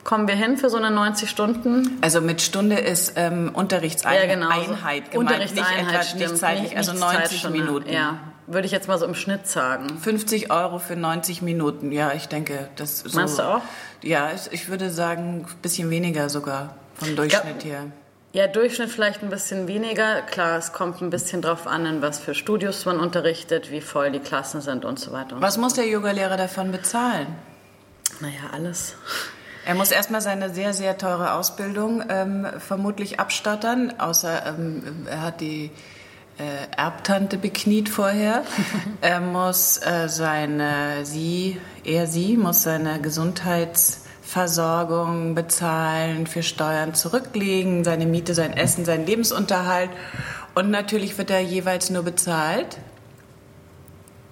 Kommen 0.05 0.27
wir 0.27 0.37
hin 0.37 0.57
für 0.57 0.71
so 0.71 0.79
eine 0.79 0.91
90 0.91 1.29
Stunden? 1.29 1.99
Also 2.01 2.21
mit 2.21 2.41
Stunde 2.41 2.77
ist 2.77 3.13
ähm, 3.17 3.51
Unterrichtseinheit 3.53 4.29
ja, 4.29 4.35
genau. 4.35 4.49
Einheit 4.49 5.11
gemeint, 5.11 5.15
Unterrichtseinheit 5.15 6.15
nicht, 6.15 6.23
etwa, 6.23 6.33
nicht 6.33 6.37
zeitlich, 6.39 6.77
also 6.77 6.93
90 6.95 7.51
Minuten. 7.51 7.93
Ja, 7.93 8.19
würde 8.47 8.65
ich 8.65 8.73
jetzt 8.73 8.89
mal 8.89 8.99
so 8.99 9.05
im 9.05 9.15
Schnitt 9.15 9.47
sagen. 9.47 9.99
50 9.99 10.51
Euro 10.51 10.79
für 10.79 10.97
90 10.97 11.43
Minuten, 11.43 11.93
ja, 11.93 12.13
ich 12.13 12.27
denke, 12.27 12.71
das 12.77 13.01
so. 13.01 13.19
Meinst 13.19 13.39
du 13.39 13.43
auch? 13.43 13.61
Ja, 14.03 14.31
ich 14.51 14.69
würde 14.71 14.89
sagen, 14.91 15.47
ein 15.47 15.57
bisschen 15.61 15.91
weniger 15.91 16.31
sogar 16.31 16.75
vom 16.95 17.15
Durchschnitt 17.15 17.65
her. 17.65 17.87
Ja, 18.33 18.47
Durchschnitt 18.47 18.91
vielleicht 18.91 19.23
ein 19.23 19.31
bisschen 19.31 19.69
weniger. 19.69 20.21
Klar, 20.21 20.59
es 20.59 20.75
kommt 20.75 21.01
ein 21.01 21.09
bisschen 21.09 21.41
drauf 21.41 21.67
an, 21.67 21.87
in 21.87 22.03
was 22.03 22.19
für 22.19 22.35
Studios 22.35 22.85
man 22.85 23.01
unterrichtet, 23.01 23.71
wie 23.71 23.81
voll 23.81 24.13
die 24.13 24.19
Klassen 24.19 24.61
sind 24.61 24.85
und 24.85 24.99
so 24.99 25.13
weiter. 25.13 25.37
Und 25.37 25.43
was 25.43 25.55
so 25.55 25.61
muss 25.63 25.75
der 25.75 25.87
Yogalehrer 25.87 26.37
davon 26.37 26.71
bezahlen? 26.71 27.27
Naja, 28.21 28.51
alles. 28.53 28.97
Er 29.65 29.75
muss 29.75 29.91
erstmal 29.91 30.21
seine 30.21 30.51
sehr, 30.51 30.75
sehr 30.75 30.99
teure 30.99 31.33
Ausbildung 31.33 32.03
ähm, 32.11 32.47
vermutlich 32.59 33.19
abstottern, 33.19 33.99
außer 33.99 34.47
ähm, 34.47 35.07
er 35.07 35.23
hat 35.23 35.41
die 35.41 35.71
äh, 36.39 36.77
Erbtante 36.77 37.39
bekniet 37.39 37.89
vorher. 37.89 38.45
er 39.01 39.21
muss 39.21 39.79
äh, 39.79 40.09
seine, 40.09 41.07
sie, 41.07 41.59
er, 41.83 42.07
sie, 42.07 42.37
muss 42.37 42.63
seine 42.63 43.01
Gesundheits- 43.01 44.08
Versorgung 44.29 45.35
bezahlen, 45.35 46.27
für 46.27 46.43
Steuern 46.43 46.93
zurücklegen, 46.93 47.83
seine 47.83 48.05
Miete, 48.05 48.35
sein 48.35 48.53
Essen, 48.53 48.85
seinen 48.85 49.07
Lebensunterhalt. 49.07 49.89
Und 50.55 50.71
natürlich 50.71 51.17
wird 51.17 51.31
er 51.31 51.41
jeweils 51.41 51.89
nur 51.89 52.03
bezahlt, 52.03 52.77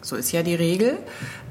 so 0.02 0.14
ist 0.14 0.32
ja 0.32 0.42
die 0.42 0.54
Regel, 0.54 0.98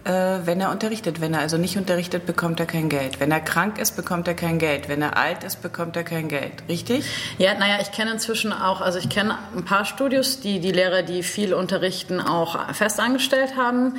äh, 0.04 0.12
wenn 0.46 0.62
er 0.62 0.70
unterrichtet. 0.70 1.22
Wenn 1.22 1.34
er 1.34 1.40
also 1.40 1.58
nicht 1.58 1.76
unterrichtet, 1.76 2.28
bekommt 2.28 2.60
er 2.60 2.68
kein 2.68 2.88
Geld. 2.88 3.20
Wenn 3.20 3.32
er 3.32 3.42
krank 3.42 3.80
ist, 3.80 3.96
bekommt 3.96 4.28
er 4.28 4.36
kein 4.36 4.60
Geld. 4.60 4.90
Wenn 4.90 5.02
er 5.02 5.18
alt 5.18 5.44
ist, 5.44 5.64
bekommt 5.64 5.96
er 5.98 6.04
kein 6.04 6.30
Geld. 6.30 6.54
Richtig? 6.70 7.04
Ja, 7.40 7.56
naja, 7.56 7.80
ich 7.82 7.92
kenne 7.92 8.12
inzwischen 8.12 8.54
auch, 8.54 8.80
also 8.80 9.00
ich 9.00 9.10
kenne 9.10 9.40
ein 9.56 9.66
paar 9.66 9.86
Studios, 9.86 10.40
die 10.40 10.60
die 10.60 10.72
Lehrer, 10.72 11.02
die 11.02 11.24
viel 11.24 11.56
unterrichten, 11.56 12.22
auch 12.22 12.74
festangestellt 12.76 13.58
haben. 13.58 13.96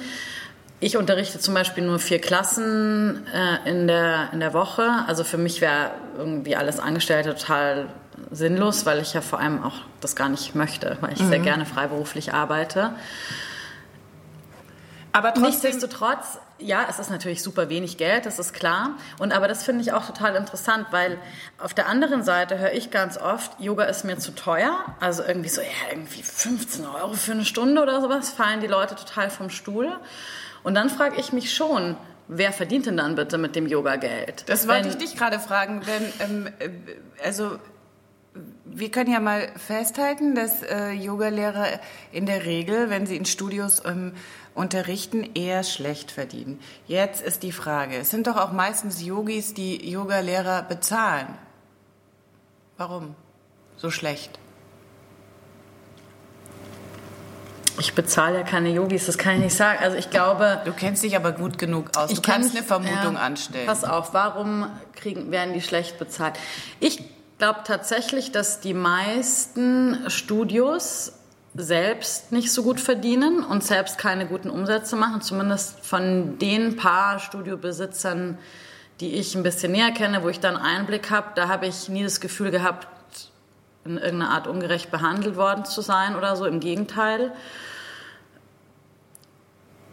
Ich 0.79 0.97
unterrichte 0.97 1.39
zum 1.39 1.55
Beispiel 1.55 1.85
nur 1.85 1.99
vier 1.99 2.21
Klassen 2.21 3.27
äh, 3.33 3.71
in, 3.71 3.87
der, 3.87 4.29
in 4.33 4.41
der 4.41 4.53
Woche. 4.53 5.05
Also 5.07 5.25
für 5.25 5.39
mich 5.39 5.61
wäre 5.61 5.93
irgendwie 6.19 6.55
alles 6.55 6.79
Angestellte 6.79 7.35
total 7.35 7.87
sinnlos, 8.31 8.85
weil 8.85 9.01
ich 9.01 9.15
ja 9.15 9.23
vor 9.23 9.41
allem 9.41 9.63
auch 9.63 9.75
das 10.01 10.17
gar 10.17 10.29
nicht 10.29 10.55
möchte, 10.55 10.99
weil 11.01 11.15
ich 11.15 11.23
mhm. 11.23 11.29
sehr 11.31 11.39
gerne 11.39 11.65
freiberuflich 11.65 12.35
arbeite. 12.35 12.93
Aber 15.13 15.29
trotzdem, 15.29 15.45
nichtsdestotrotz, 15.45 16.39
ja, 16.59 16.85
es 16.91 16.99
ist 16.99 17.11
natürlich 17.11 17.43
super 17.43 17.71
wenig 17.71 17.97
Geld, 17.97 18.27
das 18.27 18.39
ist 18.39 18.53
klar. 18.53 18.91
Und 19.19 19.33
aber 19.33 19.49
das 19.49 19.65
finde 19.65 19.81
ich 19.81 19.95
auch 19.95 20.05
total 20.05 20.37
interessant, 20.37 20.89
weil 20.91 21.17
auf 21.59 21.73
der 21.73 21.89
anderen 21.89 22.23
Seite 22.23 22.59
höre 22.59 22.73
ich 22.73 22.91
ganz 22.91 23.17
oft, 23.17 23.59
Yoga 23.59 23.85
ist 23.85 24.05
mir 24.05 24.19
zu 24.19 24.35
teuer. 24.35 24.85
Also 25.01 25.23
irgendwie 25.23 25.49
so, 25.49 25.63
ja, 25.63 25.91
irgendwie 25.91 26.23
15 26.23 26.85
Euro 26.85 27.15
für 27.15 27.33
eine 27.33 27.47
Stunde 27.47 27.81
oder 27.81 28.03
sowas, 28.03 28.29
fallen 28.29 28.61
die 28.61 28.67
Leute 28.67 28.95
total 28.95 29.31
vom 29.31 29.49
Stuhl. 29.49 29.91
Und 30.63 30.75
dann 30.75 30.91
frage 30.91 31.21
ich 31.21 31.33
mich 31.33 31.55
schon, 31.55 31.97
wer 32.29 32.53
verdient 32.53 32.87
denn 32.87 32.97
dann 32.97 33.15
bitte 33.15 33.39
mit 33.39 33.57
dem 33.57 33.67
Yoga-Geld? 33.67 34.45
Das 34.49 34.69
wollte 34.69 34.89
ich 34.89 34.97
dich 34.97 35.17
gerade 35.17 35.39
fragen, 35.39 35.83
denn 35.87 36.13
ähm, 36.21 36.47
äh, 36.59 36.71
also 37.25 37.59
wir 38.65 38.91
können 38.91 39.11
ja 39.11 39.21
mal 39.21 39.49
festhalten, 39.57 40.35
dass 40.35 40.63
äh, 40.63 40.91
Yogalehrer 40.91 41.67
in 42.13 42.27
der 42.27 42.45
Regel, 42.45 42.91
wenn 42.91 43.07
sie 43.07 43.17
in 43.17 43.25
Studios 43.25 43.83
ähm, 43.85 44.13
unterrichten, 44.55 45.31
eher 45.35 45.63
schlecht 45.63 46.11
verdienen. 46.11 46.61
Jetzt 46.87 47.23
ist 47.23 47.43
die 47.43 47.53
Frage, 47.53 47.97
es 47.97 48.11
sind 48.11 48.27
doch 48.27 48.37
auch 48.37 48.53
meistens 48.53 49.03
Yogis, 49.03 49.55
die 49.55 49.89
Yogalehrer 49.89 50.63
bezahlen. 50.63 51.29
Warum 52.77 53.15
so 53.77 53.91
schlecht? 53.91 54.39
Ich 57.79 57.95
bezahle 57.95 58.39
ja 58.39 58.43
keine 58.43 58.71
Yogis, 58.71 59.07
das 59.07 59.19
kann 59.19 59.35
ich 59.37 59.41
nicht 59.41 59.57
sagen. 59.57 59.79
Also 59.83 59.97
ich 59.97 60.11
glaube. 60.11 60.61
Du 60.65 60.73
kennst 60.73 61.03
dich 61.03 61.17
aber 61.17 61.33
gut 61.33 61.59
genug 61.59 61.97
aus. 61.97 62.13
Du 62.13 62.21
kannst 62.23 62.55
mich, 62.55 62.59
eine 62.59 62.67
Vermutung 62.67 63.15
ja, 63.15 63.21
anstellen. 63.21 63.67
Pass 63.67 63.85
auf, 63.85 64.15
warum 64.15 64.67
kriegen, 64.95 65.31
werden 65.31 65.55
die 65.55 65.61
schlecht 65.61 65.99
bezahlt? 65.99 66.35
Ich 66.81 67.03
glaube 67.39 67.61
tatsächlich, 67.65 68.33
dass 68.33 68.61
die 68.61 68.75
meisten 68.75 70.09
Studios 70.09 71.13
selbst 71.55 72.33
nicht 72.33 72.53
so 72.53 72.63
gut 72.63 72.81
verdienen 72.81 73.43
und 73.43 73.65
selbst 73.65 73.99
keine 73.99 74.27
guten 74.27 74.51
Umsätze 74.51 74.97
machen. 74.97 75.21
Zumindest 75.21 75.81
von 75.85 76.39
den 76.39 76.77
paar 76.77 77.19
Studiobesitzern, 77.19 78.39
die 79.01 79.15
ich 79.15 79.35
ein 79.35 79.43
bisschen 79.43 79.73
näher 79.73 79.91
kenne, 79.93 80.23
wo 80.23 80.29
ich 80.29 80.41
dann 80.41 80.57
Einblick 80.57 81.11
habe, 81.11 81.29
da 81.35 81.49
habe 81.49 81.67
ich 81.67 81.89
nie 81.89 82.03
das 82.03 82.21
Gefühl 82.21 82.51
gehabt, 82.51 82.89
in 83.87 83.99
irgendeiner 83.99 84.31
Art 84.31 84.47
ungerecht 84.47 84.91
behandelt 84.91 85.37
worden 85.37 85.65
zu 85.65 85.81
sein 85.81 86.17
oder 86.17 86.37
so. 86.37 86.45
Im 86.45 86.61
Gegenteil. 86.61 87.33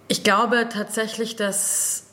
Ich 0.07 0.23
glaube 0.23 0.67
tatsächlich, 0.69 1.35
dass 1.35 2.03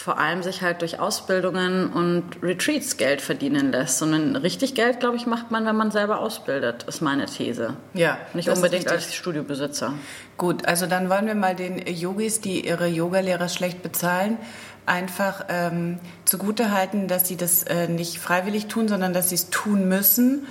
vor 0.00 0.18
allem 0.18 0.42
sich 0.42 0.62
halt 0.62 0.80
durch 0.80 0.98
Ausbildungen 0.98 1.92
und 1.92 2.24
Retreats 2.42 2.96
Geld 2.96 3.20
verdienen 3.20 3.72
lässt. 3.72 4.00
Und 4.02 4.36
richtig 4.36 4.74
Geld, 4.74 5.00
glaube 5.00 5.16
ich, 5.16 5.26
macht 5.26 5.50
man, 5.50 5.66
wenn 5.66 5.76
man 5.76 5.90
selber 5.90 6.20
ausbildet, 6.20 6.84
ist 6.84 7.02
meine 7.02 7.26
These. 7.26 7.74
Ja. 7.92 8.16
Nicht 8.32 8.48
unbedingt 8.48 8.88
als 8.88 9.14
Studiobesitzer. 9.14 9.92
Gut, 10.38 10.66
also 10.66 10.86
dann 10.86 11.10
wollen 11.10 11.26
wir 11.26 11.34
mal 11.34 11.54
den 11.54 11.86
Yogis, 11.86 12.40
die 12.40 12.66
ihre 12.66 12.86
Yogalehrer 12.86 13.48
schlecht 13.48 13.82
bezahlen, 13.82 14.38
einfach 14.86 15.44
ähm, 15.48 15.98
zugute 16.24 16.72
halten, 16.72 17.06
dass 17.06 17.28
sie 17.28 17.36
das 17.36 17.64
äh, 17.64 17.88
nicht 17.88 18.18
freiwillig 18.18 18.68
tun, 18.68 18.88
sondern 18.88 19.12
dass 19.12 19.28
sie 19.28 19.34
es 19.34 19.50
tun 19.50 19.88
müssen 19.88 20.46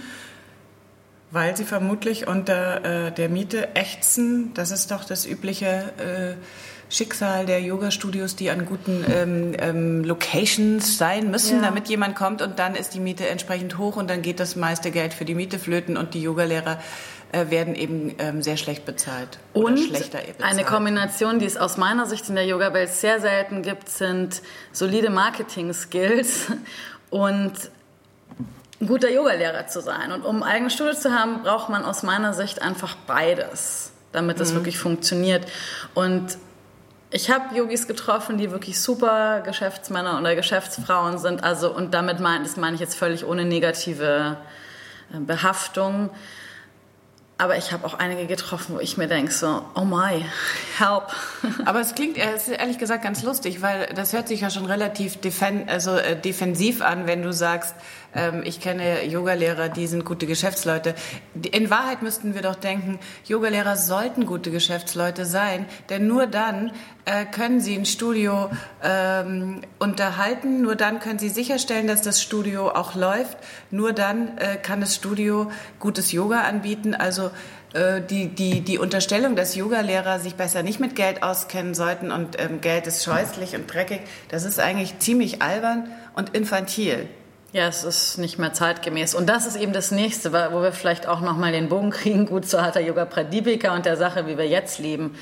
weil 1.31 1.55
sie 1.55 1.65
vermutlich 1.65 2.27
unter 2.27 3.07
äh, 3.07 3.11
der 3.11 3.29
Miete 3.29 3.75
ächzen. 3.75 4.51
Das 4.53 4.71
ist 4.71 4.91
doch 4.91 5.05
das 5.05 5.25
übliche 5.25 5.65
äh, 5.97 6.35
Schicksal 6.91 7.45
der 7.45 7.61
Yoga-Studios, 7.61 8.35
die 8.35 8.49
an 8.49 8.65
guten 8.65 9.05
ähm, 9.07 9.53
ähm, 9.59 10.03
Locations 10.03 10.97
sein 10.97 11.29
müssen, 11.29 11.57
ja. 11.57 11.61
damit 11.61 11.87
jemand 11.87 12.15
kommt 12.15 12.41
und 12.41 12.57
dann 12.57 12.73
ist 12.73 12.95
die 12.95 12.99
Miete 12.99 13.27
entsprechend 13.27 13.77
hoch 13.77 13.95
und 13.95 14.09
dann 14.09 14.23
geht 14.23 14.39
das 14.39 14.55
meiste 14.55 14.89
Geld 14.89 15.13
für 15.13 15.23
die 15.23 15.35
Miete 15.35 15.59
flöten 15.59 15.97
und 15.97 16.15
die 16.15 16.21
Yogalehrer 16.23 16.79
äh, 17.31 17.51
werden 17.51 17.75
eben 17.75 18.15
ähm, 18.17 18.41
sehr 18.41 18.57
schlecht 18.57 18.85
bezahlt. 18.85 19.37
Und 19.53 19.77
schlechter 19.77 20.17
bezahlt. 20.17 20.41
eine 20.41 20.63
Kombination, 20.63 21.37
die 21.37 21.45
es 21.45 21.57
aus 21.57 21.77
meiner 21.77 22.07
Sicht 22.07 22.27
in 22.27 22.33
der 22.33 22.47
Yoga-Welt 22.47 22.89
sehr 22.89 23.21
selten 23.21 23.61
gibt, 23.61 23.87
sind 23.89 24.41
solide 24.71 25.11
Marketing-Skills 25.11 26.47
und 27.11 27.53
ein 28.81 28.87
guter 28.87 29.09
Yogalehrer 29.09 29.67
zu 29.67 29.81
sein. 29.81 30.11
Und 30.11 30.25
um 30.25 30.43
ein 30.43 30.49
eigenes 30.49 30.73
Studio 30.73 30.93
zu 30.93 31.13
haben, 31.13 31.43
braucht 31.43 31.69
man 31.69 31.83
aus 31.83 32.03
meiner 32.03 32.33
Sicht 32.33 32.61
einfach 32.61 32.95
beides, 33.07 33.91
damit 34.11 34.39
es 34.39 34.51
mhm. 34.51 34.55
wirklich 34.57 34.77
funktioniert. 34.77 35.45
Und 35.93 36.37
ich 37.11 37.31
habe 37.31 37.55
Yogis 37.55 37.87
getroffen, 37.87 38.37
die 38.37 38.51
wirklich 38.51 38.79
super 38.79 39.41
Geschäftsmänner 39.41 40.19
oder 40.19 40.35
Geschäftsfrauen 40.35 41.17
sind. 41.17 41.43
Also, 41.43 41.73
und 41.73 41.93
damit 41.93 42.19
meine, 42.19 42.43
das 42.43 42.55
meine 42.55 42.75
ich 42.75 42.81
jetzt 42.81 42.95
völlig 42.95 43.25
ohne 43.25 43.45
negative 43.45 44.37
äh, 45.13 45.19
Behaftung. 45.19 46.11
Aber 47.39 47.57
ich 47.57 47.71
habe 47.71 47.87
auch 47.87 47.93
einige 47.93 48.27
getroffen, 48.27 48.75
wo 48.75 48.79
ich 48.79 48.97
mir 48.97 49.07
denke, 49.07 49.31
so, 49.31 49.63
oh 49.73 49.85
my, 49.85 50.25
help. 50.77 51.05
Aber 51.65 51.79
es 51.79 51.95
klingt 51.95 52.17
ehrlich 52.17 52.77
gesagt 52.77 53.01
ganz 53.01 53.23
lustig, 53.23 53.61
weil 53.61 53.87
das 53.95 54.11
hört 54.11 54.27
sich 54.27 54.41
ja 54.41 54.49
schon 54.49 54.65
relativ 54.65 55.21
defen 55.21 55.67
also, 55.67 55.95
äh, 55.95 56.19
defensiv 56.19 56.81
an, 56.81 57.07
wenn 57.07 57.23
du 57.23 57.31
sagst, 57.31 57.75
ähm, 58.13 58.41
ich 58.43 58.59
kenne 58.59 59.05
Yogalehrer, 59.05 59.69
die 59.69 59.87
sind 59.87 60.05
gute 60.05 60.25
Geschäftsleute. 60.25 60.95
In 61.51 61.69
Wahrheit 61.69 62.01
müssten 62.01 62.33
wir 62.33 62.41
doch 62.41 62.55
denken, 62.55 62.99
Yogalehrer 63.25 63.75
sollten 63.75 64.25
gute 64.25 64.51
Geschäftsleute 64.51 65.25
sein, 65.25 65.65
denn 65.89 66.07
nur 66.07 66.27
dann 66.27 66.71
äh, 67.05 67.25
können 67.25 67.59
sie 67.61 67.75
ein 67.75 67.85
Studio 67.85 68.49
ähm, 68.83 69.61
unterhalten, 69.79 70.61
nur 70.61 70.75
dann 70.75 70.99
können 70.99 71.19
sie 71.19 71.29
sicherstellen, 71.29 71.87
dass 71.87 72.01
das 72.01 72.21
Studio 72.21 72.69
auch 72.69 72.95
läuft, 72.95 73.37
nur 73.71 73.93
dann 73.93 74.37
äh, 74.37 74.57
kann 74.57 74.81
das 74.81 74.95
Studio 74.95 75.51
gutes 75.79 76.11
Yoga 76.11 76.41
anbieten. 76.41 76.95
Also 76.95 77.31
äh, 77.73 78.01
die, 78.01 78.29
die, 78.29 78.61
die 78.61 78.79
Unterstellung, 78.79 79.35
dass 79.35 79.55
Yogalehrer 79.55 80.19
sich 80.19 80.35
besser 80.35 80.63
nicht 80.63 80.79
mit 80.79 80.95
Geld 80.95 81.21
auskennen 81.21 81.75
sollten 81.75 82.11
und 82.11 82.39
ähm, 82.41 82.61
Geld 82.61 82.87
ist 82.87 83.03
scheußlich 83.03 83.55
und 83.55 83.71
dreckig, 83.71 84.01
das 84.29 84.43
ist 84.45 84.59
eigentlich 84.59 84.97
ziemlich 84.99 85.41
albern 85.41 85.89
und 86.15 86.35
infantil. 86.35 87.07
Ja, 87.51 87.67
es 87.67 87.83
ist 87.83 88.19
nicht 88.19 88.37
mehr 88.37 88.53
zeitgemäß. 88.53 89.15
Und 89.15 89.27
das 89.27 89.47
ist 89.47 89.55
eben 89.55 89.73
das 89.73 89.89
Nächste, 89.89 90.33
wo 90.33 90.61
wir 90.61 90.71
vielleicht 90.71 91.07
auch 91.07 91.21
nochmal 91.21 91.51
den 91.51 91.67
Bogen 91.67 91.89
kriegen, 91.89 92.27
gut 92.27 92.47
zu 92.47 92.61
Hatha 92.61 92.79
Yoga 92.79 93.05
Pradipika 93.05 93.73
und 93.73 93.87
der 93.87 93.97
Sache, 93.97 94.27
wie 94.27 94.37
wir 94.37 94.47
jetzt 94.47 94.77
leben. 94.77 95.15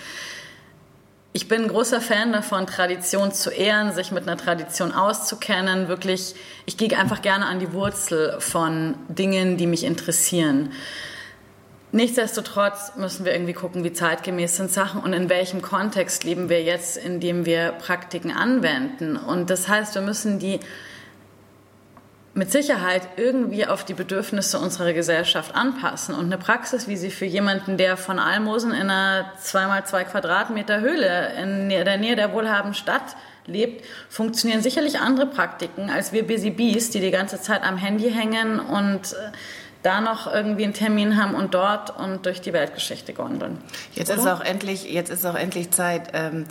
Ich 1.32 1.48
bin 1.48 1.64
ein 1.64 1.68
großer 1.70 2.02
Fan 2.02 2.34
davon, 2.34 2.68
Tradition 2.68 3.32
zu 3.32 3.50
ehren, 3.50 3.94
sich 3.94 4.12
mit 4.12 4.28
einer 4.28 4.36
Tradition 4.36 4.92
auszukennen. 4.92 5.88
Wirklich, 5.88 6.36
ich 6.66 6.76
gehe 6.76 6.98
einfach 6.98 7.22
gerne 7.22 7.46
an 7.46 7.60
die 7.60 7.72
Wurzel 7.72 8.36
von 8.40 8.96
Dingen, 9.08 9.56
die 9.56 9.68
mich 9.68 9.86
interessieren. 9.86 10.74
Nichtsdestotrotz 11.94 12.98
müssen 12.98 13.24
wir 13.24 13.32
irgendwie 13.32 13.54
gucken, 13.54 13.86
wie 13.86 13.94
zeitgemäß 13.94 14.58
sind 14.58 14.70
Sachen 14.74 15.00
und 15.02 15.14
in 15.14 15.30
welchem 15.30 15.62
Kontext 15.62 16.26
leben 16.26 16.50
wir 16.50 16.62
jetzt, 16.62 16.98
indem 16.98 17.46
wir 17.46 17.72
Praktiken 17.72 18.32
anwenden. 18.32 19.16
Und 19.16 19.50
das 19.50 19.70
heißt, 19.70 19.96
wir 19.96 20.02
müssen 20.02 20.40
die 20.40 20.60
mit 22.38 22.52
Sicherheit 22.52 23.02
irgendwie 23.18 23.66
auf 23.66 23.84
die 23.84 23.96
Bedürfnisse 23.96 24.60
unserer 24.60 24.94
Gesellschaft 24.94 25.56
anpassen. 25.56 26.14
Und 26.14 26.26
eine 26.26 26.38
Praxis, 26.38 26.88
wie 26.88 26.96
sie 26.96 27.10
für 27.10 27.26
jemanden, 27.26 27.78
der 27.78 27.98
von 27.98 28.20
Almosen 28.20 28.72
in 28.72 28.92
einer 28.92 29.34
zweimal 29.42 29.88
zwei 29.88 30.04
Quadratmeter 30.04 30.80
Höhle 30.80 31.34
in 31.42 31.70
der 31.70 31.98
Nähe 31.98 32.16
der 32.16 32.34
wohlhabenden 32.34 32.76
Stadt 32.76 33.16
lebt, 33.48 33.84
funktionieren 34.08 34.62
sicherlich 34.62 35.00
andere 35.00 35.26
Praktiken 35.26 35.90
als 35.90 36.14
wir 36.14 36.28
Busy 36.28 36.52
Bees, 36.52 36.92
die 36.92 37.00
die 37.00 37.10
ganze 37.10 37.42
Zeit 37.42 37.64
am 37.64 37.78
Handy 37.78 38.12
hängen 38.12 38.60
und 38.60 39.14
äh, 39.14 39.32
da 39.82 40.02
noch 40.02 40.32
irgendwie 40.32 40.66
einen 40.66 40.74
Termin 40.74 41.22
haben 41.22 41.34
und 41.34 41.54
dort 41.54 41.98
und 41.98 42.26
durch 42.26 42.42
die 42.42 42.52
Weltgeschichte 42.52 43.14
gondeln. 43.14 43.58
Jetzt 43.94 44.10
ist 44.10 44.28
auch 44.28 44.42
endlich, 44.42 44.92
jetzt 44.92 45.10
ist 45.10 45.26
auch 45.26 45.36
endlich 45.36 45.72
Zeit, 45.72 46.10
ähm, 46.14 46.46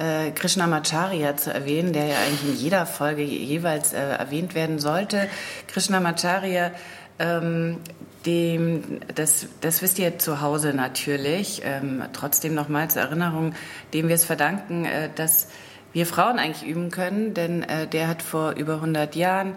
äh, 0.00 0.30
Krishnamacharya 0.30 1.36
zu 1.36 1.52
erwähnen, 1.52 1.92
der 1.92 2.06
ja 2.06 2.16
eigentlich 2.26 2.48
in 2.48 2.56
jeder 2.56 2.86
Folge 2.86 3.22
jeweils 3.22 3.92
äh, 3.92 3.98
erwähnt 4.00 4.54
werden 4.54 4.78
sollte. 4.78 5.28
Krishnamacharya, 5.68 6.72
ähm, 7.18 7.76
dem, 8.24 9.00
das, 9.14 9.46
das 9.60 9.82
wisst 9.82 9.98
ihr 9.98 10.18
zu 10.18 10.40
Hause 10.40 10.72
natürlich, 10.72 11.62
ähm, 11.64 12.02
trotzdem 12.12 12.54
nochmal 12.54 12.88
zur 12.90 13.02
Erinnerung, 13.02 13.54
dem 13.92 14.08
wir 14.08 14.14
es 14.14 14.24
verdanken, 14.24 14.86
äh, 14.86 15.10
dass 15.14 15.48
wir 15.92 16.06
Frauen 16.06 16.38
eigentlich 16.38 16.68
üben 16.68 16.90
können, 16.90 17.34
denn 17.34 17.62
äh, 17.62 17.86
der 17.86 18.08
hat 18.08 18.22
vor 18.22 18.52
über 18.52 18.74
100 18.74 19.14
Jahren 19.16 19.54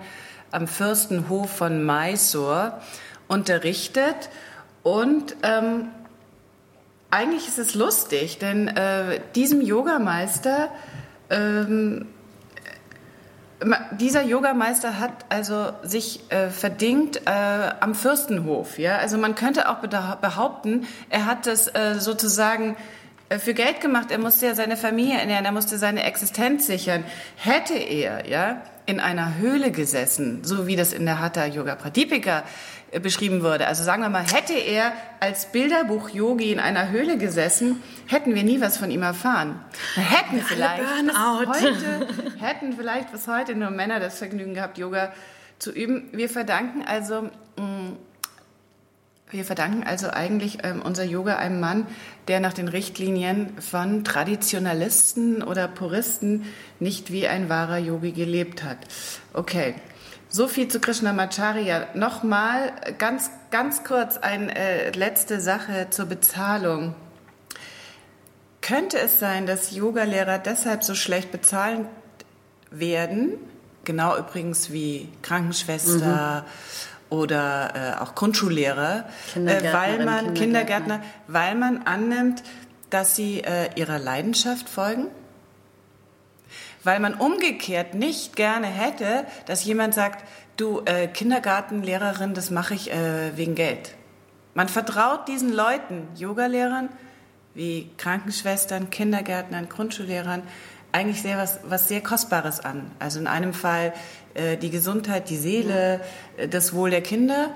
am 0.52 0.68
Fürstenhof 0.68 1.50
von 1.50 1.86
Mysore 1.86 2.80
unterrichtet 3.28 4.30
und 4.84 5.36
ähm, 5.44 5.88
eigentlich 7.14 7.48
ist 7.48 7.60
es 7.60 7.76
lustig, 7.76 8.40
denn 8.40 8.68
äh, 8.68 9.22
diesem 9.36 9.62
Yogameister, 9.62 10.70
ähm, 11.30 12.08
dieser 14.00 14.24
Yogameister 14.24 15.00
hat 15.00 15.12
also 15.30 15.74
sich 15.84 16.32
äh, 16.32 16.50
verdingt 16.50 17.22
äh, 17.28 17.30
am 17.80 17.94
Fürstenhof. 17.94 18.80
Ja? 18.80 18.98
Also 18.98 19.20
man 19.20 19.36
könnte 19.36 19.70
auch 19.70 19.78
behaupten, 19.78 20.88
er 21.10 21.28
hat 21.28 21.46
das 21.46 21.68
äh, 21.68 22.00
sozusagen 22.00 22.76
äh, 23.30 23.38
für 23.38 23.54
Geld 23.54 23.80
gemacht. 23.80 24.10
Er 24.10 24.18
musste 24.18 24.48
ja 24.48 24.56
seine 24.56 24.76
Familie 24.76 25.20
ernähren, 25.20 25.46
er 25.46 25.52
musste 25.52 25.78
seine 25.78 26.04
Existenz 26.04 26.66
sichern. 26.66 27.04
Hätte 27.36 27.76
er 27.76 28.28
ja 28.28 28.64
in 28.86 29.00
einer 29.00 29.38
Höhle 29.38 29.72
gesessen, 29.72 30.44
so 30.44 30.68
wie 30.68 30.76
das 30.76 30.94
in 30.94 31.06
der 31.06 31.20
Hatha 31.20 31.46
Yoga 31.46 31.76
Pradipika 31.76 32.44
äh, 32.92 33.00
beschrieben 33.00 33.44
wurde. 33.44 33.68
Also 33.68 33.84
sagen 33.84 34.02
wir 34.02 34.10
mal, 34.10 34.24
hätte 34.24 34.54
er 34.54 34.94
als 35.20 35.52
Bilderbuch-Yogi 35.52 36.52
in 36.52 36.60
einer 36.60 36.90
Höhle 36.90 37.18
gesessen, 37.18 37.82
hätten 38.08 38.36
wir 38.36 38.44
nie 38.44 38.62
was 38.62 38.78
von 38.78 38.92
ihm 38.92 39.02
erfahren. 39.02 39.60
Hätten 39.96 40.42
vielleicht, 40.42 40.84
bis 41.06 41.18
heute, 41.18 42.08
hätten 42.40 42.74
vielleicht 42.74 43.12
bis 43.12 43.28
heute 43.28 43.56
nur 43.56 43.70
Männer 43.72 44.00
das 44.00 44.18
Vergnügen 44.18 44.54
gehabt, 44.54 44.78
Yoga 44.78 45.14
zu 45.60 45.72
üben. 45.72 46.10
Wir 46.12 46.30
verdanken 46.30 46.84
also, 46.86 47.30
mm, 47.58 47.94
wir 49.34 49.44
verdanken 49.46 49.84
also 49.84 50.10
eigentlich 50.10 50.60
ähm, 50.64 50.82
unser 50.82 51.04
Yoga 51.04 51.38
einem 51.38 51.60
Mann, 51.60 51.88
der 52.28 52.40
nach 52.40 52.54
den 52.54 52.68
Richtlinien 52.68 53.60
von 53.60 54.04
Traditionalisten 54.04 55.44
oder 55.44 55.68
Puristen 55.68 56.46
nicht 56.80 57.12
wie 57.12 57.28
ein 57.28 57.50
wahrer 57.50 57.80
Yogi 57.80 58.12
gelebt 58.12 58.64
hat. 58.64 58.78
Okay. 59.34 59.76
So 60.30 60.48
viel 60.48 60.68
zu 60.68 60.80
Krishnamacharya. 60.80 61.90
Nochmal 61.94 62.74
ganz, 62.98 63.30
ganz 63.52 63.84
kurz 63.84 64.18
eine 64.18 64.56
äh, 64.56 64.90
letzte 64.92 65.40
Sache 65.40 65.88
zur 65.92 66.06
Bezahlung. 66.06 66.96
Könnte 68.62 68.98
es 68.98 69.20
sein, 69.20 69.46
dass 69.46 69.72
Yogalehrer 69.72 70.40
deshalb 70.40 70.84
so 70.84 70.96
schlecht 70.96 71.32
bezahlt 71.32 71.86
werden? 72.72 73.34
Genau 73.84 74.18
übrigens 74.18 74.72
wie 74.72 75.10
Krankenschwester 75.22 76.46
mhm. 76.48 76.93
Oder 77.14 77.98
äh, 78.00 78.02
auch 78.02 78.16
Grundschullehrer, 78.16 79.06
äh, 79.36 79.74
weil 79.74 80.04
man 80.04 80.34
Kindergärtner, 80.34 81.02
weil 81.28 81.56
man 81.56 81.84
annimmt, 81.84 82.44
dass 82.90 83.16
sie 83.16 83.42
äh, 83.42 83.70
ihrer 83.76 84.00
Leidenschaft 84.00 84.68
folgen? 84.68 85.08
weil 86.86 87.00
man 87.00 87.14
umgekehrt 87.14 87.94
nicht 87.94 88.36
gerne 88.36 88.68
hätte, 88.68 89.26
dass 89.46 89.64
jemand 89.64 89.94
sagt, 89.94 90.26
du 90.58 90.82
äh, 90.84 91.08
Kindergartenlehrerin, 91.08 92.34
das 92.34 92.52
mache 92.52 92.74
ich 92.74 92.92
äh, 92.92 93.38
wegen 93.38 93.56
Geld. 93.56 93.96
Man 94.54 94.68
vertraut 94.68 95.28
diesen 95.28 95.54
Leuten, 95.54 96.08
Yogalehrern, 96.18 96.90
wie 97.54 97.90
Krankenschwestern, 97.98 98.90
Kindergärtnern, 98.90 99.70
Grundschullehrern, 99.70 100.44
eigentlich 100.94 101.22
sehr 101.22 101.38
was, 101.38 101.60
was 101.64 101.88
sehr 101.88 102.02
Kostbares 102.02 102.60
an. 102.62 102.90
Also 103.00 103.20
in 103.20 103.28
einem 103.28 103.54
Fall 103.54 103.94
äh, 104.36 104.58
die 104.58 104.70
Gesundheit, 104.70 105.30
die 105.30 105.38
Seele, 105.38 106.00
äh, 106.38 106.48
das 106.48 106.74
Wohl 106.74 106.92
der 106.92 107.02
Kinder. 107.02 107.50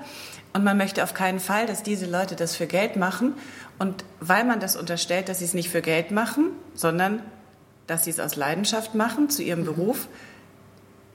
Und 0.52 0.64
man 0.64 0.76
möchte 0.76 1.02
auf 1.02 1.14
keinen 1.14 1.40
Fall, 1.40 1.66
dass 1.66 1.82
diese 1.82 2.06
Leute 2.06 2.36
das 2.36 2.56
für 2.56 2.66
Geld 2.66 2.96
machen. 2.96 3.34
Und 3.78 4.04
weil 4.20 4.44
man 4.44 4.60
das 4.60 4.76
unterstellt, 4.76 5.28
dass 5.28 5.38
sie 5.38 5.44
es 5.44 5.54
nicht 5.54 5.70
für 5.70 5.82
Geld 5.82 6.10
machen, 6.10 6.50
sondern 6.74 7.22
dass 7.86 8.04
sie 8.04 8.10
es 8.10 8.20
aus 8.20 8.36
Leidenschaft 8.36 8.94
machen 8.94 9.30
zu 9.30 9.42
ihrem 9.42 9.60
mhm. 9.60 9.66
Beruf, 9.66 10.08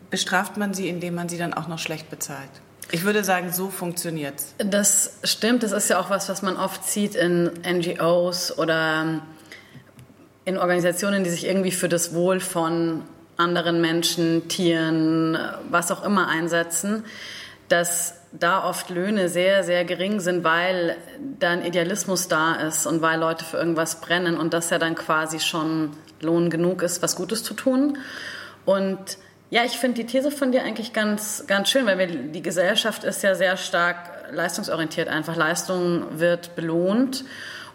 bestraft 0.10 0.58
man 0.58 0.74
sie, 0.74 0.88
indem 0.88 1.16
man 1.16 1.28
sie 1.28 1.38
dann 1.38 1.54
auch 1.54 1.68
noch 1.68 1.80
schlecht 1.80 2.10
bezahlt. 2.10 2.50
Ich 2.92 3.04
würde 3.04 3.24
sagen, 3.24 3.52
so 3.52 3.70
funktioniert 3.70 4.36
es. 4.40 4.56
Das 4.58 5.18
stimmt. 5.24 5.64
Das 5.64 5.72
ist 5.72 5.90
ja 5.90 6.00
auch 6.00 6.10
was, 6.10 6.30
was 6.30 6.42
man 6.42 6.58
oft 6.58 6.84
sieht 6.86 7.16
in 7.16 7.52
NGOs 7.66 8.58
oder 8.58 9.22
in 10.46 10.58
Organisationen, 10.58 11.24
die 11.24 11.30
sich 11.30 11.46
irgendwie 11.46 11.72
für 11.72 11.90
das 11.90 12.14
Wohl 12.14 12.40
von 12.40 13.04
anderen 13.38 13.82
Menschen, 13.82 14.48
Tieren, 14.48 15.38
was 15.70 15.92
auch 15.92 16.04
immer 16.04 16.28
einsetzen, 16.28 17.06
dass 17.70 18.16
da 18.32 18.64
oft 18.68 18.90
Löhne 18.90 19.30
sehr, 19.30 19.64
sehr 19.64 19.86
gering 19.86 20.20
sind, 20.20 20.44
weil 20.44 20.98
dann 21.40 21.64
Idealismus 21.64 22.28
da 22.28 22.56
ist 22.56 22.86
und 22.86 23.02
weil 23.02 23.20
Leute 23.20 23.46
für 23.46 23.58
irgendwas 23.58 24.02
brennen 24.02 24.38
und 24.38 24.54
das 24.54 24.70
ja 24.70 24.80
dann 24.80 24.96
quasi 24.96 25.40
schon 25.40 25.92
Lohn 26.22 26.50
genug 26.50 26.82
ist, 26.82 27.02
was 27.02 27.16
Gutes 27.16 27.44
zu 27.44 27.54
tun. 27.54 27.98
Und 28.66 29.18
ja, 29.50 29.64
ich 29.66 29.78
finde 29.78 30.02
die 30.02 30.08
These 30.08 30.32
von 30.32 30.52
dir 30.52 30.64
eigentlich 30.64 30.94
ganz, 30.94 31.46
ganz 31.48 31.70
schön, 31.70 31.86
weil 31.86 32.00
wir, 32.00 32.08
die 32.08 32.42
Gesellschaft 32.42 33.04
ist 33.04 33.22
ja 33.22 33.36
sehr 33.36 33.56
stark 33.56 33.98
leistungsorientiert. 34.32 35.08
Einfach 35.08 35.36
Leistung 35.36 36.06
wird 36.20 36.56
belohnt. 36.56 37.24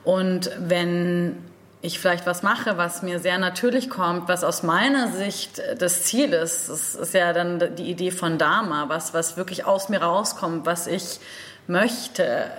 Und 0.03 0.51
wenn 0.59 1.37
ich 1.81 1.99
vielleicht 1.99 2.27
was 2.27 2.43
mache, 2.43 2.77
was 2.77 3.03
mir 3.03 3.21
sehr 3.21 3.39
natürlich 3.39 3.89
kommt, 3.89 4.29
was 4.29 4.43
aus 4.43 4.63
meiner 4.63 5.09
Sicht 5.09 5.63
das 5.79 6.05
Ziel 6.05 6.33
ist, 6.33 6.69
das 6.69 6.95
ist 6.95 7.15
ja 7.15 7.33
dann 7.33 7.77
die 7.77 7.91
Idee 7.91 8.11
von 8.11 8.37
Dharma, 8.37 8.89
was, 8.89 9.15
was 9.15 9.37
wirklich 9.37 9.65
aus 9.65 9.89
mir 9.89 10.03
rauskommt, 10.03 10.67
was 10.67 10.87
ich 10.89 11.21
möchte, 11.69 12.51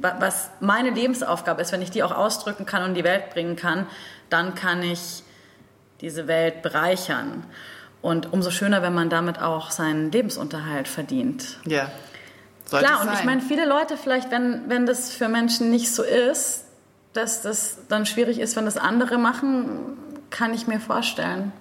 was 0.00 0.50
meine 0.60 0.90
Lebensaufgabe 0.90 1.62
ist, 1.62 1.72
wenn 1.72 1.82
ich 1.82 1.90
die 1.90 2.02
auch 2.02 2.12
ausdrücken 2.12 2.66
kann 2.66 2.84
und 2.84 2.94
die 2.94 3.02
Welt 3.02 3.30
bringen 3.30 3.56
kann, 3.56 3.86
dann 4.30 4.54
kann 4.54 4.82
ich 4.82 5.24
diese 6.00 6.28
Welt 6.28 6.62
bereichern. 6.62 7.44
Und 8.02 8.32
umso 8.32 8.50
schöner, 8.50 8.82
wenn 8.82 8.94
man 8.94 9.10
damit 9.10 9.40
auch 9.40 9.70
seinen 9.70 10.12
Lebensunterhalt 10.12 10.86
verdient. 10.86 11.58
Ja. 11.64 11.90
Sollte 12.66 12.86
Klar, 12.86 13.00
und 13.02 13.14
ich 13.14 13.24
meine, 13.24 13.40
viele 13.40 13.66
Leute 13.66 13.96
vielleicht, 13.96 14.30
wenn, 14.30 14.68
wenn 14.68 14.86
das 14.86 15.12
für 15.12 15.28
Menschen 15.28 15.70
nicht 15.70 15.92
so 15.92 16.02
ist, 16.02 16.65
dass 17.16 17.42
das 17.42 17.78
dann 17.88 18.06
schwierig 18.06 18.38
ist, 18.38 18.56
wenn 18.56 18.64
das 18.64 18.76
andere 18.76 19.18
machen, 19.18 19.96
kann 20.30 20.54
ich 20.54 20.66
mir 20.66 20.80
vorstellen. 20.80 21.52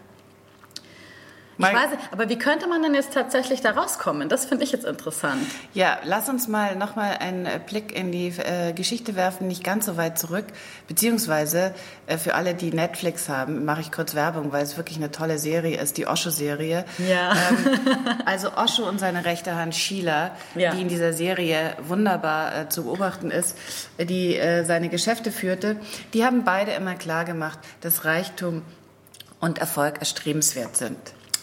Ich 1.58 1.66
weiß 1.66 1.92
nicht, 1.92 2.02
aber 2.12 2.30
wie 2.30 2.38
könnte 2.38 2.68
man 2.68 2.84
denn 2.84 2.94
jetzt 2.94 3.14
tatsächlich 3.14 3.62
da 3.62 3.72
rauskommen? 3.72 4.28
Das 4.28 4.46
finde 4.46 4.64
ich 4.66 4.72
jetzt 4.72 4.86
interessant. 4.86 5.42
Ja, 5.74 6.00
lass 6.04 6.28
uns 6.28 6.48
mal 6.48 6.76
nochmal 6.76 7.18
einen 7.20 7.48
Blick 7.66 7.96
in 7.96 8.12
die 8.12 8.28
äh, 8.28 8.74
Geschichte 8.74 9.16
werfen, 9.16 9.48
nicht 9.48 9.64
ganz 9.64 9.86
so 9.86 9.96
weit 9.96 10.20
zurück. 10.20 10.46
Beziehungsweise 10.88 11.74
äh, 12.08 12.18
für 12.18 12.36
alle, 12.36 12.56
die 12.56 12.72
Netflix 12.72 13.30
haben, 13.30 13.64
mache 13.64 13.82
ich 13.82 13.92
kurz 13.92 14.16
Werbung, 14.16 14.52
weil 14.52 14.64
es 14.64 14.76
wirklich 14.76 14.98
eine 14.98 15.12
tolle 15.12 15.40
Serie 15.40 15.80
ist, 15.80 15.98
die 15.98 16.08
Osho-Serie. 16.08 16.86
Ja. 17.08 17.32
Ähm, 17.32 17.78
also 18.26 18.52
Osho 18.54 18.88
und 18.88 19.00
seine 19.00 19.24
rechte 19.24 19.56
Hand 19.56 19.76
Sheila, 19.76 20.32
ja. 20.56 20.72
die 20.72 20.82
in 20.82 20.90
dieser 20.90 21.14
Serie 21.14 21.76
wunderbar 21.88 22.58
äh, 22.58 22.70
zu 22.70 22.84
beobachten 22.84 23.32
ist, 23.32 23.58
die 23.98 24.36
äh, 24.36 24.66
seine 24.66 24.90
Geschäfte 24.90 25.32
führte, 25.32 25.78
die 26.14 26.26
haben 26.26 26.44
beide 26.44 26.72
immer 26.72 26.96
klar 26.96 27.24
gemacht, 27.24 27.60
dass 27.82 28.04
Reichtum 28.04 28.64
und 29.40 29.60
Erfolg 29.60 30.00
erstrebenswert 30.00 30.76
sind. 30.76 30.98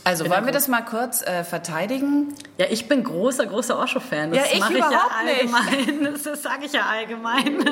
Also 0.05 0.29
wollen 0.29 0.45
wir 0.45 0.53
das 0.53 0.67
mal 0.67 0.83
kurz 0.83 1.23
äh, 1.23 1.45
verteidigen? 1.45 2.35
Ja, 2.59 2.67
ich 2.69 2.89
bin 2.89 3.05
großer, 3.05 3.47
großer 3.47 3.79
Osho-Fan. 3.79 4.35
Ja, 4.35 4.43
ich 4.53 4.57
überhaupt 4.57 4.75
ich 4.75 4.81
ja 4.81 5.09
allgemein. 5.17 6.01
nicht. 6.13 6.27
Das 6.33 6.43
sage 6.43 6.67
ich 6.67 6.73
ja 6.73 6.87
allgemein. 6.87 7.65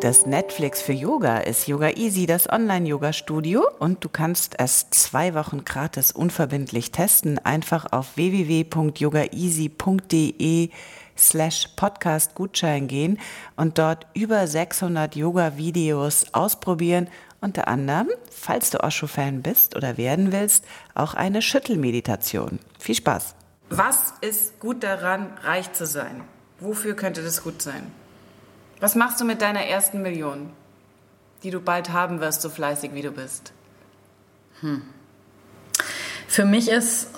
Das 0.00 0.26
Netflix 0.26 0.82
für 0.82 0.92
Yoga 0.92 1.38
ist 1.38 1.66
Yoga 1.66 1.88
Easy, 1.90 2.26
das 2.26 2.48
Online-Yoga-Studio. 2.48 3.66
Und 3.78 4.04
du 4.04 4.08
kannst 4.08 4.54
es 4.58 4.90
zwei 4.90 5.34
Wochen 5.34 5.64
gratis 5.64 6.12
unverbindlich 6.12 6.92
testen. 6.92 7.38
Einfach 7.38 7.86
auf 7.90 8.16
www.yogaeasy.de 8.16 10.70
slash 11.16 11.68
Podcast 11.74 12.34
Gutschein 12.34 12.86
gehen 12.86 13.18
und 13.56 13.78
dort 13.78 14.06
über 14.14 14.46
600 14.46 15.16
Yoga-Videos 15.16 16.26
ausprobieren 16.32 17.08
unter 17.40 17.68
anderem, 17.68 18.08
falls 18.30 18.70
du 18.70 18.82
Osho-Fan 18.82 19.42
bist 19.42 19.76
oder 19.76 19.96
werden 19.96 20.32
willst, 20.32 20.64
auch 20.94 21.14
eine 21.14 21.42
Schüttelmeditation. 21.42 22.58
Viel 22.78 22.94
Spaß! 22.96 23.34
Was 23.70 24.14
ist 24.22 24.60
gut 24.60 24.82
daran, 24.82 25.36
reich 25.42 25.72
zu 25.72 25.86
sein? 25.86 26.22
Wofür 26.60 26.96
könnte 26.96 27.22
das 27.22 27.42
gut 27.42 27.60
sein? 27.62 27.92
Was 28.80 28.94
machst 28.94 29.20
du 29.20 29.24
mit 29.24 29.42
deiner 29.42 29.64
ersten 29.64 30.02
Million, 30.02 30.50
die 31.42 31.50
du 31.50 31.60
bald 31.60 31.90
haben 31.90 32.20
wirst, 32.20 32.42
so 32.42 32.48
fleißig 32.48 32.94
wie 32.94 33.02
du 33.02 33.10
bist? 33.10 33.52
Hm. 34.60 34.82
Für 36.26 36.44
mich 36.44 36.68
ist 36.68 37.08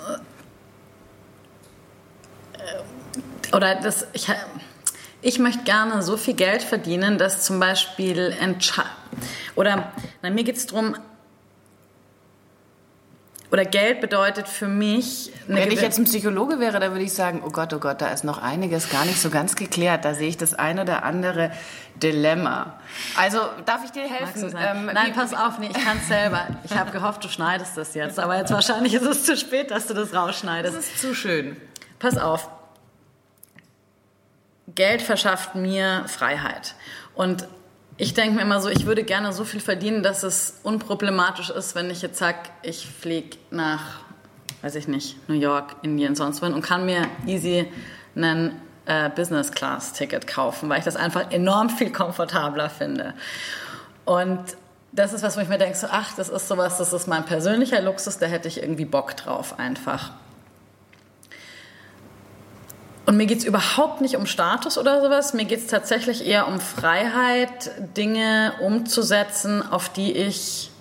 äh, 2.57 3.55
oder 3.55 3.75
das 3.75 4.07
ich 4.13 4.31
ich 5.21 5.37
möchte 5.37 5.63
gerne 5.63 6.01
so 6.01 6.17
viel 6.17 6.33
Geld 6.33 6.63
verdienen, 6.63 7.17
dass 7.17 7.43
zum 7.43 7.59
Beispiel 7.59 8.35
oder 9.55 9.91
na, 10.21 10.29
mir 10.29 10.43
geht 10.43 10.57
es 10.57 10.67
darum, 10.67 10.95
oder 13.51 13.65
Geld 13.65 13.99
bedeutet 13.99 14.47
für 14.47 14.69
mich. 14.69 15.33
Wenn 15.45 15.71
ich 15.71 15.81
jetzt 15.81 15.97
ein 15.99 16.05
Psychologe 16.05 16.59
wäre, 16.59 16.79
dann 16.79 16.91
würde 16.91 17.03
ich 17.03 17.13
sagen, 17.13 17.43
oh 17.45 17.49
Gott, 17.49 17.73
oh 17.73 17.79
Gott, 17.79 17.99
da 17.99 18.07
ist 18.07 18.23
noch 18.23 18.41
einiges 18.41 18.89
gar 18.89 19.03
nicht 19.03 19.19
so 19.21 19.29
ganz 19.29 19.57
geklärt. 19.57 20.05
Da 20.05 20.13
sehe 20.13 20.29
ich 20.29 20.37
das 20.37 20.53
ein 20.53 20.79
oder 20.79 21.03
andere 21.03 21.51
Dilemma. 22.01 22.79
Also 23.17 23.39
darf 23.65 23.83
ich 23.83 23.91
dir 23.91 24.03
helfen? 24.03 24.55
Ähm, 24.57 24.89
Nein, 24.93 25.11
pass 25.13 25.33
auf, 25.33 25.59
nee, 25.59 25.67
ich 25.67 25.85
kann 25.85 25.97
es 25.97 26.07
selber. 26.07 26.47
Ich 26.63 26.77
habe 26.77 26.91
gehofft, 26.91 27.25
du 27.25 27.27
schneidest 27.27 27.75
das 27.75 27.93
jetzt, 27.93 28.19
aber 28.19 28.37
jetzt 28.37 28.53
wahrscheinlich 28.53 28.93
ist 28.93 29.05
es 29.05 29.25
zu 29.25 29.35
spät, 29.35 29.69
dass 29.69 29.87
du 29.87 29.93
das 29.93 30.13
rausschneidest. 30.13 30.77
Das 30.77 30.85
ist 30.85 31.01
zu 31.01 31.13
schön. 31.13 31.57
Pass 31.99 32.17
auf. 32.17 32.49
Geld 34.73 35.01
verschafft 35.01 35.55
mir 35.55 36.05
Freiheit. 36.07 36.75
Und 37.15 37.47
ich 37.97 38.13
denke 38.13 38.35
mir 38.35 38.41
immer 38.41 38.61
so, 38.61 38.69
ich 38.69 38.85
würde 38.85 39.03
gerne 39.03 39.33
so 39.33 39.43
viel 39.43 39.59
verdienen, 39.59 40.03
dass 40.03 40.23
es 40.23 40.59
unproblematisch 40.63 41.49
ist, 41.49 41.75
wenn 41.75 41.89
ich 41.89 42.01
jetzt 42.01 42.17
sage, 42.17 42.37
ich 42.63 42.87
fliege 42.87 43.37
nach, 43.51 43.99
weiß 44.61 44.75
ich 44.75 44.87
nicht, 44.87 45.27
New 45.29 45.35
York, 45.35 45.75
Indien, 45.81 46.15
sonst 46.15 46.41
wohin 46.41 46.53
und 46.53 46.61
kann 46.61 46.85
mir 46.85 47.07
easy 47.25 47.71
einen 48.15 48.59
äh, 48.85 49.09
Business 49.09 49.51
Class 49.51 49.93
Ticket 49.93 50.27
kaufen, 50.27 50.69
weil 50.69 50.79
ich 50.79 50.85
das 50.85 50.95
einfach 50.95 51.31
enorm 51.31 51.69
viel 51.69 51.91
komfortabler 51.91 52.69
finde. 52.69 53.13
Und 54.05 54.39
das 54.91 55.13
ist 55.13 55.23
was, 55.23 55.37
wo 55.37 55.41
ich 55.41 55.47
mir 55.47 55.57
denke, 55.57 55.77
so, 55.77 55.87
ach, 55.89 56.15
das 56.15 56.29
ist 56.29 56.47
sowas, 56.47 56.77
das 56.77 56.91
ist 56.93 57.07
mein 57.07 57.25
persönlicher 57.25 57.81
Luxus, 57.81 58.17
da 58.17 58.25
hätte 58.25 58.47
ich 58.47 58.61
irgendwie 58.61 58.85
Bock 58.85 59.15
drauf 59.15 59.57
einfach. 59.59 60.11
Und 63.05 63.17
mir 63.17 63.25
geht 63.25 63.39
es 63.39 63.45
überhaupt 63.45 64.01
nicht 64.01 64.15
um 64.15 64.25
Status 64.25 64.77
oder 64.77 65.01
sowas. 65.01 65.33
Mir 65.33 65.45
geht 65.45 65.59
es 65.59 65.67
tatsächlich 65.67 66.25
eher 66.25 66.47
um 66.47 66.59
Freiheit, 66.59 67.71
Dinge 67.97 68.53
umzusetzen, 68.61 69.63
auf 69.69 69.89
die 69.89 70.11
ich 70.11 70.71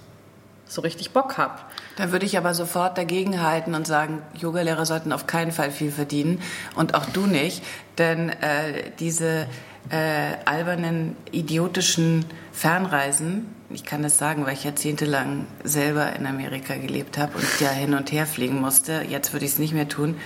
so 0.67 0.83
richtig 0.83 1.11
Bock 1.11 1.39
habe. 1.39 1.59
Da 1.97 2.13
würde 2.13 2.27
ich 2.27 2.39
aber 2.39 2.55
sofort 2.55 2.97
dagegen 2.97 3.43
halten 3.43 3.75
und 3.75 3.87
sagen, 3.87 4.23
Yogalehrer 4.39 4.87
sollten 4.87 5.13
auf 5.13 5.27
keinen 5.27 5.51
Fall 5.51 5.71
viel 5.71 5.91
verdienen 5.91 6.41
und 6.77 6.95
auch 6.95 7.07
du 7.07 7.27
nicht, 7.27 7.63
denn 7.99 8.31
äh, 8.31 8.91
diese 8.99 9.47
äh, 9.91 10.37
albernen, 10.45 11.17
idiotischen 11.33 12.25
Fernreisen, 12.53 13.55
ich 13.71 13.85
kann 13.85 14.03
das 14.03 14.19
sagen, 14.19 14.47
weil 14.47 14.55
ich 14.55 14.65
jahrzehntelang 14.65 15.47
selber 15.65 16.15
in 16.15 16.27
Amerika 16.27 16.75
gelebt 16.77 17.19
habe 17.19 17.37
und 17.37 17.61
ja 17.61 17.71
hin 17.71 17.95
und 17.95 18.13
her 18.13 18.27
fliegen 18.27 18.61
musste, 18.61 19.03
jetzt 19.09 19.33
würde 19.33 19.45
ich 19.45 19.53
es 19.53 19.59
nicht 19.59 19.75
mehr 19.75 19.89
tun, 19.89 20.17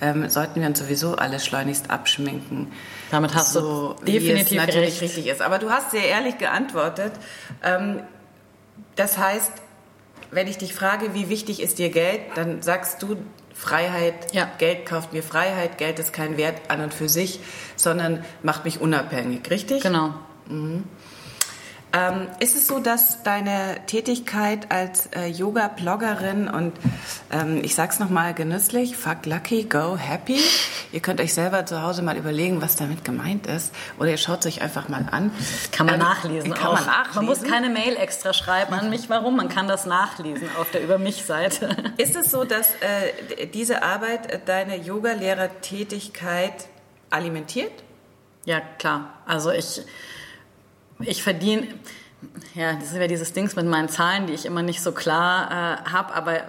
ähm, 0.00 0.28
sollten 0.28 0.60
wir 0.60 0.68
uns 0.68 0.78
sowieso 0.78 1.16
alle 1.16 1.40
schleunigst 1.40 1.90
abschminken. 1.90 2.72
Damit 3.10 3.34
hast 3.34 3.52
so, 3.52 3.94
du 3.94 4.04
definitiv 4.04 4.50
wie 4.52 4.56
es 4.56 4.66
natürlich 4.66 4.88
recht. 4.90 5.02
richtig 5.02 5.26
ist. 5.26 5.42
Aber 5.42 5.58
du 5.58 5.70
hast 5.70 5.90
sehr 5.90 6.06
ehrlich 6.06 6.38
geantwortet. 6.38 7.12
Ähm, 7.62 8.02
das 8.96 9.18
heißt, 9.18 9.52
wenn 10.30 10.46
ich 10.46 10.58
dich 10.58 10.74
frage, 10.74 11.14
wie 11.14 11.28
wichtig 11.28 11.62
ist 11.62 11.78
dir 11.78 11.90
Geld, 11.90 12.20
dann 12.34 12.62
sagst 12.62 13.02
du, 13.02 13.16
Freiheit, 13.54 14.32
ja. 14.32 14.48
Geld 14.58 14.86
kauft 14.86 15.12
mir 15.12 15.22
Freiheit, 15.22 15.78
Geld 15.78 15.98
ist 15.98 16.12
kein 16.12 16.36
Wert 16.36 16.70
an 16.70 16.80
und 16.80 16.94
für 16.94 17.08
sich, 17.08 17.40
sondern 17.74 18.24
macht 18.42 18.64
mich 18.64 18.80
unabhängig, 18.80 19.50
richtig? 19.50 19.82
Genau. 19.82 20.14
Mhm. 20.46 20.84
Ähm, 21.90 22.26
ist 22.38 22.54
es 22.54 22.66
so, 22.66 22.80
dass 22.80 23.22
deine 23.22 23.78
Tätigkeit 23.86 24.70
als 24.70 25.06
äh, 25.06 25.26
Yoga-Bloggerin 25.26 26.48
und 26.48 26.74
ähm, 27.32 27.62
ich 27.64 27.74
sag's 27.74 27.98
nochmal 27.98 28.34
genüsslich, 28.34 28.94
fuck 28.94 29.24
lucky, 29.24 29.64
go 29.64 29.96
happy. 29.96 30.38
Ihr 30.92 31.00
könnt 31.00 31.18
euch 31.18 31.32
selber 31.32 31.64
zu 31.64 31.82
Hause 31.82 32.02
mal 32.02 32.18
überlegen, 32.18 32.60
was 32.60 32.76
damit 32.76 33.04
gemeint 33.04 33.46
ist. 33.46 33.74
Oder 33.98 34.10
ihr 34.10 34.18
schaut 34.18 34.40
es 34.40 34.46
euch 34.46 34.60
einfach 34.60 34.90
mal 34.90 35.06
an. 35.10 35.30
Kann 35.72 35.86
man 35.86 35.94
ähm, 35.94 36.00
nachlesen. 36.00 36.52
Kann 36.52 36.66
auch. 36.66 36.74
man 36.74 36.84
nachlesen. 36.84 37.14
Man 37.14 37.24
muss 37.24 37.42
keine 37.42 37.70
Mail 37.70 37.96
extra 37.96 38.34
schreiben 38.34 38.74
an 38.74 38.90
mich, 38.90 39.08
warum. 39.08 39.36
Man 39.36 39.48
kann 39.48 39.66
das 39.66 39.86
nachlesen 39.86 40.48
auf 40.60 40.70
der 40.70 40.82
Über 40.82 40.98
mich-Seite. 40.98 41.74
Ist 41.96 42.16
es 42.16 42.30
so, 42.30 42.44
dass 42.44 42.68
äh, 42.80 43.46
diese 43.46 43.82
Arbeit 43.82 44.30
äh, 44.30 44.38
deine 44.44 44.76
Yoga-Lehrertätigkeit 44.76 46.68
alimentiert? 47.08 47.72
Ja, 48.44 48.60
klar. 48.78 49.14
Also 49.26 49.50
ich 49.50 49.82
ich 51.00 51.22
verdiene, 51.22 51.68
ja, 52.54 52.74
das 52.74 52.92
ist 52.92 52.96
ja 52.96 53.06
dieses 53.06 53.32
Dings 53.32 53.56
mit 53.56 53.66
meinen 53.66 53.88
Zahlen, 53.88 54.26
die 54.26 54.32
ich 54.32 54.46
immer 54.46 54.62
nicht 54.62 54.82
so 54.82 54.92
klar 54.92 55.50
äh, 55.50 55.90
habe, 55.90 56.14
aber 56.14 56.42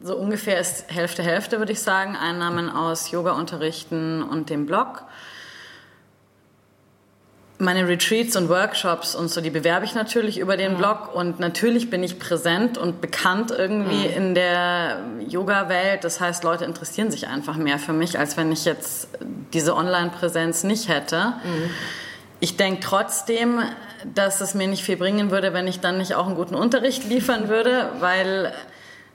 so 0.00 0.16
ungefähr 0.16 0.60
ist 0.60 0.84
Hälfte 0.88 1.22
Hälfte, 1.22 1.58
würde 1.58 1.72
ich 1.72 1.80
sagen, 1.80 2.16
Einnahmen 2.16 2.70
aus 2.70 3.10
Yoga-Unterrichten 3.10 4.22
und 4.22 4.50
dem 4.50 4.66
Blog. 4.66 5.02
Meine 7.60 7.88
Retreats 7.88 8.36
und 8.36 8.48
Workshops 8.48 9.16
und 9.16 9.28
so, 9.28 9.40
die 9.40 9.50
bewerbe 9.50 9.84
ich 9.84 9.96
natürlich 9.96 10.38
über 10.38 10.56
den 10.56 10.74
mhm. 10.74 10.76
Blog 10.76 11.12
und 11.12 11.40
natürlich 11.40 11.90
bin 11.90 12.04
ich 12.04 12.20
präsent 12.20 12.78
und 12.78 13.00
bekannt 13.00 13.50
irgendwie 13.50 14.06
mhm. 14.06 14.16
in 14.16 14.34
der 14.36 15.00
Yoga-Welt. 15.26 16.04
Das 16.04 16.20
heißt, 16.20 16.44
Leute 16.44 16.64
interessieren 16.64 17.10
sich 17.10 17.26
einfach 17.26 17.56
mehr 17.56 17.80
für 17.80 17.92
mich, 17.92 18.16
als 18.16 18.36
wenn 18.36 18.52
ich 18.52 18.64
jetzt 18.64 19.08
diese 19.52 19.74
Online-Präsenz 19.74 20.62
nicht 20.62 20.88
hätte. 20.88 21.34
Mhm. 21.42 21.70
Ich 22.40 22.56
denke 22.56 22.80
trotzdem, 22.80 23.60
dass 24.14 24.40
es 24.40 24.54
mir 24.54 24.68
nicht 24.68 24.84
viel 24.84 24.96
bringen 24.96 25.30
würde, 25.30 25.52
wenn 25.52 25.66
ich 25.66 25.80
dann 25.80 25.98
nicht 25.98 26.14
auch 26.14 26.26
einen 26.26 26.36
guten 26.36 26.54
Unterricht 26.54 27.04
liefern 27.04 27.48
würde, 27.48 27.90
weil 27.98 28.52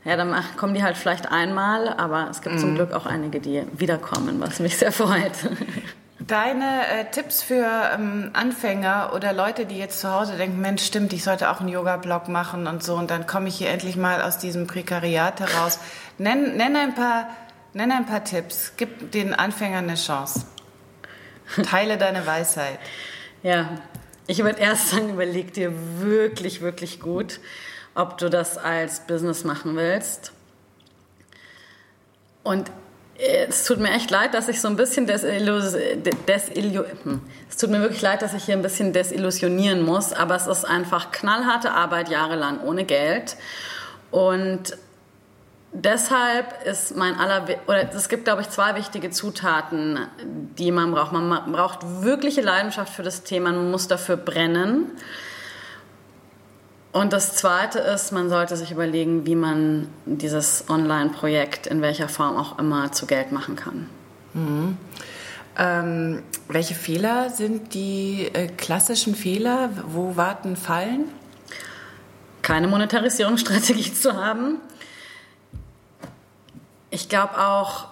ja, 0.06 0.18
dann 0.18 0.36
kommen 0.58 0.74
die 0.74 0.84
halt 0.84 0.98
vielleicht 0.98 1.32
einmal, 1.32 1.88
aber 1.88 2.28
es 2.30 2.42
gibt 2.42 2.56
mhm. 2.56 2.60
zum 2.60 2.76
Glück 2.76 2.92
auch 2.92 3.06
einige, 3.06 3.40
die 3.40 3.64
wiederkommen, 3.74 4.42
was 4.42 4.60
mich 4.60 4.78
sehr 4.78 4.92
freut. 4.92 5.32
Deine 6.20 6.88
äh, 6.88 7.06
Tipps 7.12 7.42
für 7.42 7.66
ähm, 7.94 8.30
Anfänger 8.34 9.12
oder 9.14 9.34
Leute, 9.34 9.66
die 9.66 9.78
jetzt 9.78 10.00
zu 10.00 10.12
Hause 10.12 10.38
denken, 10.38 10.60
Mensch, 10.62 10.84
stimmt, 10.84 11.12
ich 11.14 11.24
sollte 11.24 11.50
auch 11.50 11.60
einen 11.60 11.70
Yoga-Blog 11.70 12.28
machen 12.28 12.68
und 12.68 12.84
so, 12.84 12.96
und 12.96 13.12
dann 13.12 13.28
komme 13.28 13.48
ich 13.48 13.56
hier 13.56 13.70
endlich 13.70 13.98
mal 13.98 14.22
aus 14.22 14.38
diesem 14.38 14.68
Prekariat 14.68 15.40
heraus. 15.40 15.80
Nenn, 16.18 16.56
nenn, 16.56 16.76
ein 16.76 16.96
paar, 16.96 17.28
nenn 17.74 17.92
ein 17.92 18.06
paar 18.06 18.24
Tipps, 18.24 18.74
gib 18.78 19.12
den 19.12 19.34
Anfängern 19.34 19.86
eine 19.86 19.96
Chance. 19.96 20.46
Teile 21.70 21.98
deine 21.98 22.26
Weisheit. 22.26 22.80
Ja, 23.43 23.77
Ich 24.25 24.41
würde 24.41 24.62
erst 24.62 24.91
sagen, 24.91 25.10
überleg 25.10 25.53
dir 25.53 25.73
wirklich, 25.99 26.62
wirklich 26.62 27.01
gut, 27.01 27.41
ob 27.93 28.17
du 28.17 28.29
das 28.29 28.58
als 28.58 29.01
Business 29.01 29.43
machen 29.43 29.75
willst. 29.75 30.32
Und 32.41 32.71
es 33.17 33.65
tut 33.65 33.79
mir 33.79 33.91
echt 33.91 34.10
leid, 34.12 34.34
dass 34.34 34.47
ich 34.47 34.62
so 34.62 34.69
ein 34.69 34.77
bisschen 34.77 35.08
desillusionieren, 35.08 36.86
hm. 37.03 37.21
es 37.49 37.58
tut 37.58 37.69
mir 37.69 37.82
wirklich 37.82 38.01
leid, 38.01 38.21
dass 38.21 38.34
ich 38.34 38.45
hier 38.45 38.56
ein 38.56 38.62
bisschen 38.62 38.93
desillusionieren 38.93 39.84
muss, 39.84 40.13
aber 40.13 40.36
es 40.36 40.47
ist 40.47 40.63
einfach 40.63 41.12
knallharte 41.12 41.71
Arbeit 41.71 42.08
jahrelang 42.08 42.62
ohne 42.62 42.86
Geld 42.86 43.36
und 44.10 44.77
deshalb 45.74 46.66
ist 46.66 46.96
mein 46.96 47.16
aller 47.16 47.46
oder 47.68 47.94
es 47.94 48.08
gibt 48.10 48.26
glaube 48.26 48.42
ich 48.42 48.50
zwei 48.50 48.76
wichtige 48.76 49.10
Zutaten, 49.10 50.00
die 50.58 50.72
man 50.72 50.92
braucht. 50.92 51.12
Man 51.12 51.52
braucht 51.52 51.80
wirkliche 52.04 52.42
Leidenschaft 52.42 52.94
für 52.94 53.04
das 53.04 53.24
Thema, 53.24 53.52
man 53.52 53.72
muss 53.72 53.88
dafür 53.88 54.18
brennen. 54.18 54.92
Und 56.94 57.12
das 57.12 57.36
Zweite 57.36 57.80
ist, 57.80 58.12
man 58.12 58.30
sollte 58.30 58.56
sich 58.56 58.72
überlegen, 58.72 59.26
wie 59.26 59.36
man 59.36 59.88
dieses 60.06 60.66
Online-Projekt 60.70 61.66
in 61.66 61.82
welcher 61.82 62.08
Form 62.08 62.38
auch 62.38 62.60
immer 62.60 62.92
zu 62.92 63.08
Geld 63.08 63.32
machen 63.32 63.56
kann. 63.56 63.90
Mhm. 64.36 64.78
Ähm, 65.58 66.24
welche 66.48 66.76
Fehler 66.76 67.32
sind 67.32 67.74
die 67.74 68.30
äh, 68.34 68.48
klassischen 68.48 69.16
Fehler? 69.16 69.72
Wo 69.88 70.16
warten 70.18 70.56
Fallen? 70.56 71.06
Keine 72.44 72.68
Monetarisierungsstrategie 72.68 73.94
zu 73.96 74.14
haben. 74.14 74.58
Ich 76.93 77.10
glaube 77.10 77.39
auch, 77.39 77.86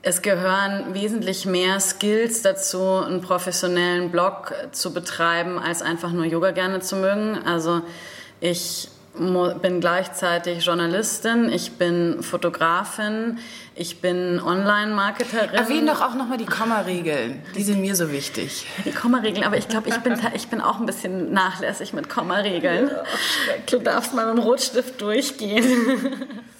es 0.00 0.22
gehören 0.22 0.94
wesentlich 0.94 1.44
mehr 1.44 1.78
Skills 1.78 2.40
dazu, 2.40 2.80
einen 2.80 3.20
professionellen 3.20 4.10
Blog 4.10 4.54
zu 4.72 4.94
betreiben, 4.94 5.58
als 5.58 5.82
einfach 5.82 6.12
nur 6.12 6.24
Yoga 6.24 6.52
gerne 6.52 6.80
zu 6.80 6.96
mögen. 6.96 7.36
Also 7.44 7.82
ich 8.40 8.88
bin 9.18 9.80
gleichzeitig 9.80 10.64
Journalistin, 10.64 11.52
ich 11.52 11.72
bin 11.72 12.22
Fotografin, 12.22 13.36
ich 13.74 14.00
bin 14.00 14.40
Online-Marketerin. 14.40 15.50
Erwähne 15.50 15.92
doch 15.92 16.00
auch 16.00 16.14
nochmal 16.14 16.38
die 16.38 16.46
Kommaregeln. 16.46 17.42
Die 17.54 17.62
sind 17.62 17.82
mir 17.82 17.94
so 17.96 18.10
wichtig. 18.10 18.64
Die 18.86 18.92
Kommaregeln, 18.92 19.44
aber 19.44 19.58
ich 19.58 19.68
glaube, 19.68 19.90
ich 19.90 19.98
bin, 19.98 20.18
ich 20.32 20.48
bin 20.48 20.62
auch 20.62 20.80
ein 20.80 20.86
bisschen 20.86 21.34
nachlässig 21.34 21.92
mit 21.92 22.08
Kommaregeln. 22.08 22.88
Ja, 22.88 23.02
du 23.66 23.78
darfst 23.78 24.14
mal 24.14 24.24
mit 24.24 24.36
einem 24.36 24.42
Rotstift 24.42 25.02
durchgehen. 25.02 26.26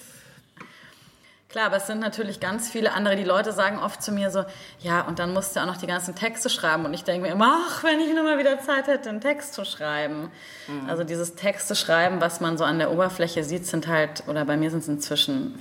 Klar, 1.51 1.65
aber 1.65 1.77
es 1.77 1.87
sind 1.87 1.99
natürlich 1.99 2.39
ganz 2.39 2.69
viele 2.69 2.93
andere. 2.93 3.17
Die 3.17 3.25
Leute 3.25 3.51
sagen 3.51 3.77
oft 3.77 4.01
zu 4.01 4.13
mir 4.13 4.31
so, 4.31 4.45
ja, 4.79 5.01
und 5.01 5.19
dann 5.19 5.33
musst 5.33 5.55
du 5.55 5.59
auch 5.59 5.65
noch 5.65 5.75
die 5.75 5.87
ganzen 5.87 6.15
Texte 6.15 6.49
schreiben. 6.49 6.85
Und 6.85 6.93
ich 6.93 7.03
denke 7.03 7.27
mir 7.27 7.33
immer, 7.33 7.65
ach, 7.67 7.83
wenn 7.83 7.99
ich 7.99 8.13
nur 8.13 8.23
mal 8.23 8.39
wieder 8.39 8.59
Zeit 8.61 8.87
hätte, 8.87 9.09
einen 9.09 9.19
Text 9.19 9.53
zu 9.53 9.65
schreiben. 9.65 10.31
Mhm. 10.67 10.89
Also 10.89 11.03
dieses 11.03 11.35
Texte 11.35 11.75
schreiben, 11.75 12.21
was 12.21 12.39
man 12.39 12.57
so 12.57 12.63
an 12.63 12.79
der 12.79 12.91
Oberfläche 12.91 13.43
sieht, 13.43 13.65
sind 13.65 13.87
halt, 13.87 14.23
oder 14.27 14.45
bei 14.45 14.55
mir 14.55 14.71
sind 14.71 14.79
es 14.79 14.87
inzwischen 14.87 15.59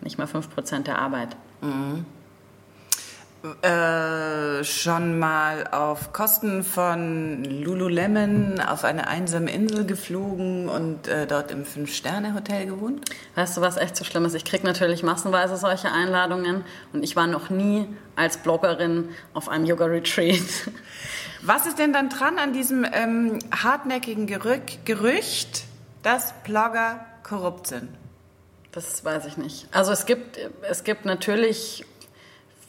nicht 0.00 0.16
mal 0.16 0.28
5% 0.28 0.84
der 0.84 0.98
Arbeit. 0.98 1.36
Mhm 1.60 2.06
äh, 3.62 4.62
schon 4.62 5.18
mal 5.18 5.66
auf 5.72 6.12
Kosten 6.12 6.62
von 6.62 7.42
Lululemon 7.42 8.60
auf 8.60 8.84
eine 8.84 9.08
einsame 9.08 9.50
Insel 9.50 9.84
geflogen 9.84 10.68
und 10.68 11.08
äh, 11.08 11.26
dort 11.26 11.50
im 11.50 11.64
Fünf-Sterne-Hotel 11.64 12.66
gewohnt? 12.66 13.10
Weißt 13.34 13.56
du, 13.56 13.60
was 13.60 13.78
echt 13.78 13.96
so 13.96 14.04
schlimm 14.04 14.24
ist? 14.26 14.34
Ich 14.34 14.44
kriege 14.44 14.64
natürlich 14.64 15.02
massenweise 15.02 15.56
solche 15.56 15.90
Einladungen 15.90 16.64
und 16.92 17.02
ich 17.02 17.16
war 17.16 17.26
noch 17.26 17.50
nie 17.50 17.88
als 18.14 18.36
Bloggerin 18.36 19.08
auf 19.34 19.48
einem 19.48 19.64
Yoga-Retreat. 19.64 20.38
Was 21.44 21.66
ist 21.66 21.80
denn 21.80 21.92
dann 21.92 22.08
dran 22.08 22.38
an 22.38 22.52
diesem 22.52 22.86
ähm, 22.92 23.40
hartnäckigen 23.50 24.28
Gerück 24.28 24.62
Gerücht, 24.84 25.64
dass 26.04 26.32
Blogger 26.44 27.04
korrupt 27.24 27.66
sind? 27.66 27.88
Das 28.70 29.04
weiß 29.04 29.26
ich 29.26 29.36
nicht. 29.36 29.66
Also 29.72 29.90
es 29.90 30.06
gibt, 30.06 30.38
es 30.62 30.84
gibt 30.84 31.04
natürlich 31.04 31.84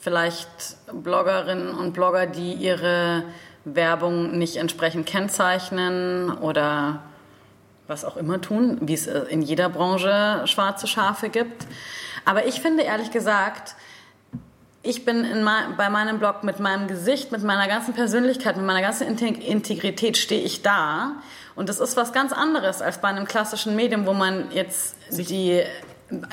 vielleicht 0.04 0.76
Bloggerinnen 0.92 1.70
und 1.70 1.94
Blogger, 1.94 2.26
die 2.26 2.52
ihre 2.52 3.24
Werbung 3.64 4.38
nicht 4.38 4.56
entsprechend 4.56 5.06
kennzeichnen 5.06 6.30
oder 6.30 7.00
was 7.86 8.04
auch 8.04 8.18
immer 8.18 8.40
tun, 8.40 8.76
wie 8.82 8.92
es 8.92 9.06
in 9.06 9.40
jeder 9.40 9.70
Branche 9.70 10.42
schwarze 10.44 10.86
Schafe 10.86 11.30
gibt. 11.30 11.66
Aber 12.26 12.46
ich 12.46 12.60
finde 12.60 12.82
ehrlich 12.82 13.10
gesagt, 13.12 13.76
ich 14.82 15.06
bin 15.06 15.42
mein, 15.42 15.76
bei 15.78 15.88
meinem 15.88 16.18
Blog 16.18 16.44
mit 16.44 16.60
meinem 16.60 16.86
Gesicht, 16.86 17.32
mit 17.32 17.42
meiner 17.42 17.66
ganzen 17.66 17.94
Persönlichkeit, 17.94 18.58
mit 18.58 18.66
meiner 18.66 18.82
ganzen 18.82 19.06
Integrität 19.08 20.18
stehe 20.18 20.42
ich 20.42 20.60
da. 20.60 21.12
Und 21.54 21.70
das 21.70 21.80
ist 21.80 21.96
was 21.96 22.12
ganz 22.12 22.34
anderes 22.34 22.82
als 22.82 22.98
bei 22.98 23.08
einem 23.08 23.24
klassischen 23.24 23.74
Medium, 23.74 24.04
wo 24.04 24.12
man 24.12 24.50
jetzt 24.50 24.96
die 25.10 25.62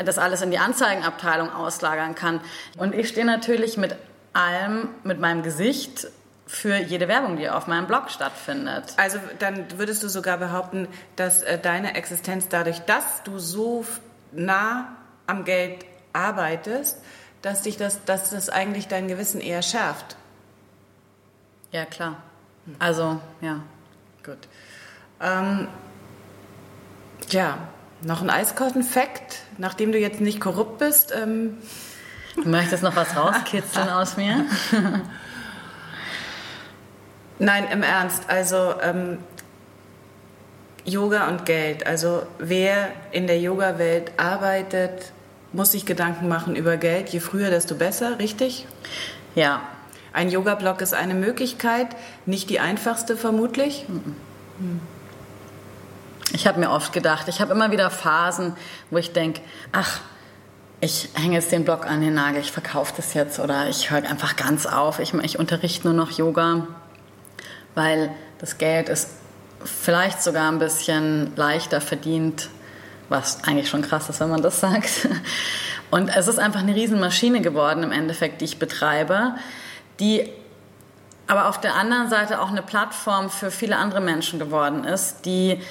das 0.03 0.17
alles 0.17 0.41
in 0.41 0.51
die 0.51 0.57
Anzeigenabteilung 0.57 1.51
auslagern 1.51 2.15
kann. 2.15 2.41
Und 2.77 2.93
ich 2.95 3.09
stehe 3.09 3.25
natürlich 3.25 3.77
mit 3.77 3.95
allem, 4.33 4.89
mit 5.03 5.19
meinem 5.19 5.43
Gesicht 5.43 6.07
für 6.47 6.75
jede 6.75 7.07
Werbung, 7.07 7.37
die 7.37 7.49
auf 7.49 7.67
meinem 7.67 7.87
Blog 7.87 8.09
stattfindet. 8.09 8.93
Also 8.97 9.19
dann 9.39 9.65
würdest 9.77 10.03
du 10.03 10.09
sogar 10.09 10.37
behaupten, 10.37 10.87
dass 11.15 11.43
äh, 11.43 11.57
deine 11.57 11.95
Existenz 11.95 12.49
dadurch, 12.49 12.79
dass 12.79 13.23
du 13.23 13.39
so 13.39 13.85
nah 14.33 14.95
am 15.27 15.45
Geld 15.45 15.85
arbeitest, 16.11 16.97
dass 17.41 17.61
dich 17.61 17.77
das, 17.77 18.03
dass 18.03 18.31
das 18.31 18.49
eigentlich 18.49 18.87
dein 18.87 19.07
Gewissen 19.07 19.39
eher 19.39 19.61
schärft. 19.61 20.17
Ja, 21.71 21.85
klar. 21.85 22.17
Also, 22.79 23.21
ja. 23.39 23.61
Gut. 24.23 24.37
Ähm, 25.21 25.67
ja, 27.29 27.57
noch 28.03 28.21
ein 28.21 28.29
eiskosten 28.29 28.83
Fact, 28.83 29.39
nachdem 29.57 29.91
du 29.91 29.99
jetzt 29.99 30.21
nicht 30.21 30.39
korrupt 30.39 30.79
bist. 30.79 31.13
Ähm 31.15 31.57
du 32.35 32.47
möchtest 32.49 32.83
noch 32.83 32.95
was 32.95 33.15
rauskitzeln 33.15 33.89
aus 33.89 34.17
mir? 34.17 34.45
Nein, 37.39 37.67
im 37.71 37.83
Ernst. 37.83 38.23
Also 38.29 38.75
ähm, 38.81 39.17
Yoga 40.85 41.27
und 41.27 41.45
Geld. 41.45 41.85
Also 41.85 42.23
wer 42.39 42.89
in 43.11 43.27
der 43.27 43.39
Yoga-Welt 43.39 44.13
arbeitet, 44.17 45.11
muss 45.53 45.71
sich 45.71 45.85
Gedanken 45.85 46.27
machen 46.27 46.55
über 46.55 46.77
Geld. 46.77 47.09
Je 47.09 47.19
früher, 47.19 47.49
desto 47.49 47.75
besser, 47.75 48.19
richtig? 48.19 48.67
Ja. 49.35 49.61
Ein 50.13 50.29
Yoga-Blog 50.29 50.81
ist 50.81 50.93
eine 50.93 51.13
Möglichkeit, 51.13 51.87
nicht 52.25 52.49
die 52.49 52.59
einfachste 52.59 53.15
vermutlich. 53.15 53.85
Mhm. 53.87 54.81
Ich 56.33 56.47
habe 56.47 56.59
mir 56.59 56.71
oft 56.71 56.93
gedacht, 56.93 57.27
ich 57.27 57.41
habe 57.41 57.53
immer 57.53 57.71
wieder 57.71 57.89
Phasen, 57.89 58.55
wo 58.89 58.97
ich 58.97 59.11
denke, 59.11 59.41
ach, 59.71 59.99
ich 60.79 61.09
hänge 61.13 61.35
jetzt 61.35 61.51
den 61.51 61.63
Blog 61.63 61.85
an 61.85 62.01
den 62.01 62.13
Nagel, 62.13 62.41
ich 62.41 62.51
verkaufe 62.51 62.93
das 62.97 63.13
jetzt 63.13 63.39
oder 63.39 63.69
ich 63.69 63.91
höre 63.91 64.09
einfach 64.09 64.35
ganz 64.35 64.65
auf, 64.65 64.99
ich, 64.99 65.13
ich 65.13 65.37
unterrichte 65.37 65.87
nur 65.87 65.93
noch 65.93 66.11
Yoga, 66.11 66.67
weil 67.75 68.11
das 68.39 68.57
Geld 68.57 68.89
ist 68.89 69.09
vielleicht 69.63 70.23
sogar 70.23 70.51
ein 70.51 70.57
bisschen 70.57 71.35
leichter 71.35 71.81
verdient, 71.81 72.49
was 73.09 73.43
eigentlich 73.43 73.69
schon 73.69 73.83
krass 73.83 74.09
ist, 74.09 74.19
wenn 74.19 74.29
man 74.29 74.41
das 74.41 74.59
sagt. 74.61 75.07
Und 75.91 76.09
es 76.15 76.27
ist 76.27 76.39
einfach 76.39 76.61
eine 76.61 76.73
Riesenmaschine 76.73 77.41
geworden 77.41 77.83
im 77.83 77.91
Endeffekt, 77.91 78.41
die 78.41 78.45
ich 78.45 78.57
betreibe, 78.57 79.35
die 79.99 80.29
aber 81.27 81.47
auf 81.47 81.61
der 81.61 81.75
anderen 81.75 82.09
Seite 82.09 82.41
auch 82.41 82.49
eine 82.49 82.61
Plattform 82.61 83.29
für 83.29 83.51
viele 83.51 83.77
andere 83.77 84.01
Menschen 84.01 84.39
geworden 84.39 84.83
ist, 84.83 85.25
die 85.25 85.61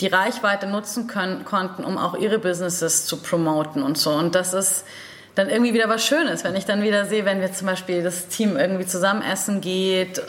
die 0.00 0.08
Reichweite 0.08 0.66
nutzen 0.66 1.06
können, 1.06 1.44
konnten, 1.44 1.84
um 1.84 1.98
auch 1.98 2.14
ihre 2.14 2.38
Businesses 2.38 3.06
zu 3.06 3.18
promoten 3.18 3.82
und 3.82 3.96
so. 3.96 4.10
Und 4.10 4.34
das 4.34 4.52
ist 4.52 4.84
dann 5.36 5.50
irgendwie 5.50 5.74
wieder 5.74 5.88
was 5.88 6.04
Schönes, 6.04 6.44
wenn 6.44 6.56
ich 6.56 6.64
dann 6.64 6.82
wieder 6.82 7.04
sehe, 7.04 7.24
wenn 7.24 7.40
wir 7.40 7.52
zum 7.52 7.66
Beispiel 7.66 8.02
das 8.02 8.28
Team 8.28 8.56
irgendwie 8.56 8.86
zusammen 8.86 9.22
essen 9.22 9.60
geht 9.60 10.22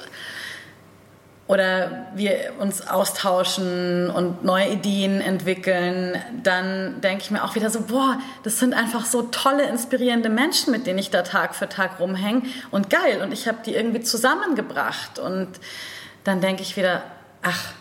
oder 1.47 2.07
wir 2.13 2.53
uns 2.59 2.85
austauschen 2.85 4.09
und 4.09 4.43
neue 4.43 4.67
Ideen 4.67 5.21
entwickeln, 5.21 6.21
dann 6.43 6.99
denke 6.99 7.23
ich 7.23 7.31
mir 7.31 7.45
auch 7.45 7.55
wieder 7.55 7.69
so, 7.69 7.81
boah, 7.81 8.19
das 8.43 8.59
sind 8.59 8.73
einfach 8.73 9.05
so 9.05 9.23
tolle, 9.23 9.63
inspirierende 9.63 10.27
Menschen, 10.27 10.71
mit 10.71 10.85
denen 10.85 10.99
ich 10.99 11.09
da 11.09 11.21
Tag 11.21 11.55
für 11.55 11.69
Tag 11.69 12.01
rumhänge 12.01 12.41
und 12.71 12.89
geil 12.89 13.21
und 13.23 13.31
ich 13.31 13.47
habe 13.47 13.59
die 13.65 13.75
irgendwie 13.75 14.01
zusammengebracht 14.01 15.19
und 15.19 15.47
dann 16.25 16.41
denke 16.41 16.63
ich 16.63 16.75
wieder, 16.75 17.01
ach, 17.41 17.71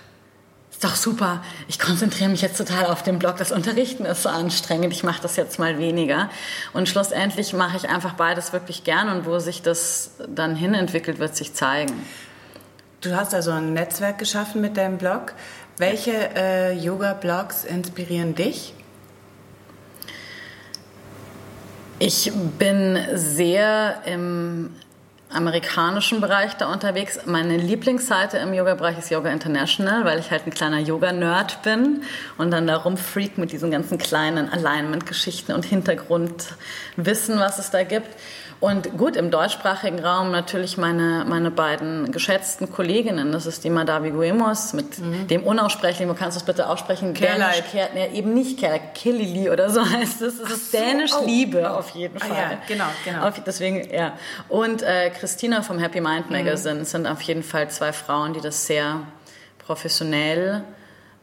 ist 0.76 0.84
doch 0.84 0.94
super. 0.94 1.42
Ich 1.68 1.78
konzentriere 1.78 2.28
mich 2.28 2.42
jetzt 2.42 2.58
total 2.58 2.84
auf 2.84 3.02
den 3.02 3.18
Blog. 3.18 3.38
Das 3.38 3.50
Unterrichten 3.50 4.04
ist 4.04 4.24
so 4.24 4.28
anstrengend. 4.28 4.92
Ich 4.92 5.04
mache 5.04 5.22
das 5.22 5.36
jetzt 5.36 5.58
mal 5.58 5.78
weniger. 5.78 6.28
Und 6.74 6.86
schlussendlich 6.86 7.54
mache 7.54 7.78
ich 7.78 7.88
einfach 7.88 8.12
beides 8.12 8.52
wirklich 8.52 8.84
gern. 8.84 9.08
Und 9.08 9.24
wo 9.24 9.38
sich 9.38 9.62
das 9.62 10.10
dann 10.28 10.54
hinentwickelt, 10.54 11.18
wird 11.18 11.34
sich 11.34 11.54
zeigen. 11.54 11.94
Du 13.00 13.16
hast 13.16 13.32
also 13.32 13.52
ein 13.52 13.72
Netzwerk 13.72 14.18
geschaffen 14.18 14.60
mit 14.60 14.76
deinem 14.76 14.98
Blog. 14.98 15.32
Welche 15.78 16.12
äh, 16.36 16.72
Yoga-Blogs 16.74 17.64
inspirieren 17.64 18.34
dich? 18.34 18.74
Ich 21.98 22.30
bin 22.58 22.98
sehr 23.14 24.02
im 24.04 24.74
amerikanischen 25.36 26.20
Bereich 26.20 26.54
da 26.54 26.72
unterwegs. 26.72 27.20
Meine 27.26 27.56
Lieblingsseite 27.56 28.38
im 28.38 28.52
Yoga-Bereich 28.54 28.98
ist 28.98 29.10
Yoga 29.10 29.30
International, 29.30 30.04
weil 30.04 30.18
ich 30.18 30.30
halt 30.30 30.46
ein 30.46 30.50
kleiner 30.52 30.80
Yoga-Nerd 30.80 31.62
bin 31.62 32.02
und 32.38 32.50
dann 32.50 32.66
da 32.66 32.76
rumfreak 32.76 33.38
mit 33.38 33.52
diesen 33.52 33.70
ganzen 33.70 33.98
kleinen 33.98 34.48
Alignment-Geschichten 34.48 35.52
und 35.52 35.64
Hintergrundwissen, 35.64 37.38
was 37.38 37.58
es 37.58 37.70
da 37.70 37.84
gibt. 37.84 38.08
Und 38.58 38.96
gut, 38.96 39.16
im 39.16 39.30
deutschsprachigen 39.30 39.98
Raum 39.98 40.30
natürlich 40.30 40.78
meine, 40.78 41.26
meine 41.28 41.50
beiden 41.50 42.10
geschätzten 42.10 42.72
Kolleginnen. 42.72 43.30
Das 43.32 43.44
ist 43.44 43.64
die 43.64 43.70
Madavi 43.70 44.10
Guemos 44.10 44.72
mit 44.72 44.98
mhm. 44.98 45.26
dem 45.28 45.42
unaussprechlichen, 45.44 46.08
wo 46.08 46.14
kannst 46.14 46.36
du 46.36 46.40
es 46.40 46.46
bitte 46.46 46.68
aussprechen? 46.68 47.12
Dänisch, 47.12 47.62
ja, 47.74 48.06
eben 48.14 48.32
nicht 48.32 48.58
Kerleit, 48.58 48.94
Killili 48.94 49.50
oder 49.50 49.68
so 49.68 49.84
heißt 49.84 50.22
es. 50.22 50.40
Es 50.40 50.50
ist 50.50 50.72
so, 50.72 50.78
Dänisch 50.78 51.12
oh. 51.20 51.26
Liebe 51.26 51.70
auf 51.70 51.90
jeden 51.90 52.18
Fall. 52.18 52.30
Ah, 52.32 52.52
ja, 52.52 52.58
genau, 52.66 52.86
genau. 53.04 53.28
Auf, 53.28 53.42
deswegen, 53.44 53.92
ja. 53.92 54.14
Und 54.48 54.82
äh, 54.82 55.10
Christina 55.10 55.60
vom 55.60 55.78
Happy 55.78 56.00
Mind 56.00 56.30
Magazine 56.30 56.80
mhm. 56.80 56.84
sind 56.84 57.06
auf 57.06 57.20
jeden 57.22 57.42
Fall 57.42 57.68
zwei 57.68 57.92
Frauen, 57.92 58.32
die 58.32 58.40
das 58.40 58.66
sehr 58.66 59.02
professionell 59.58 60.64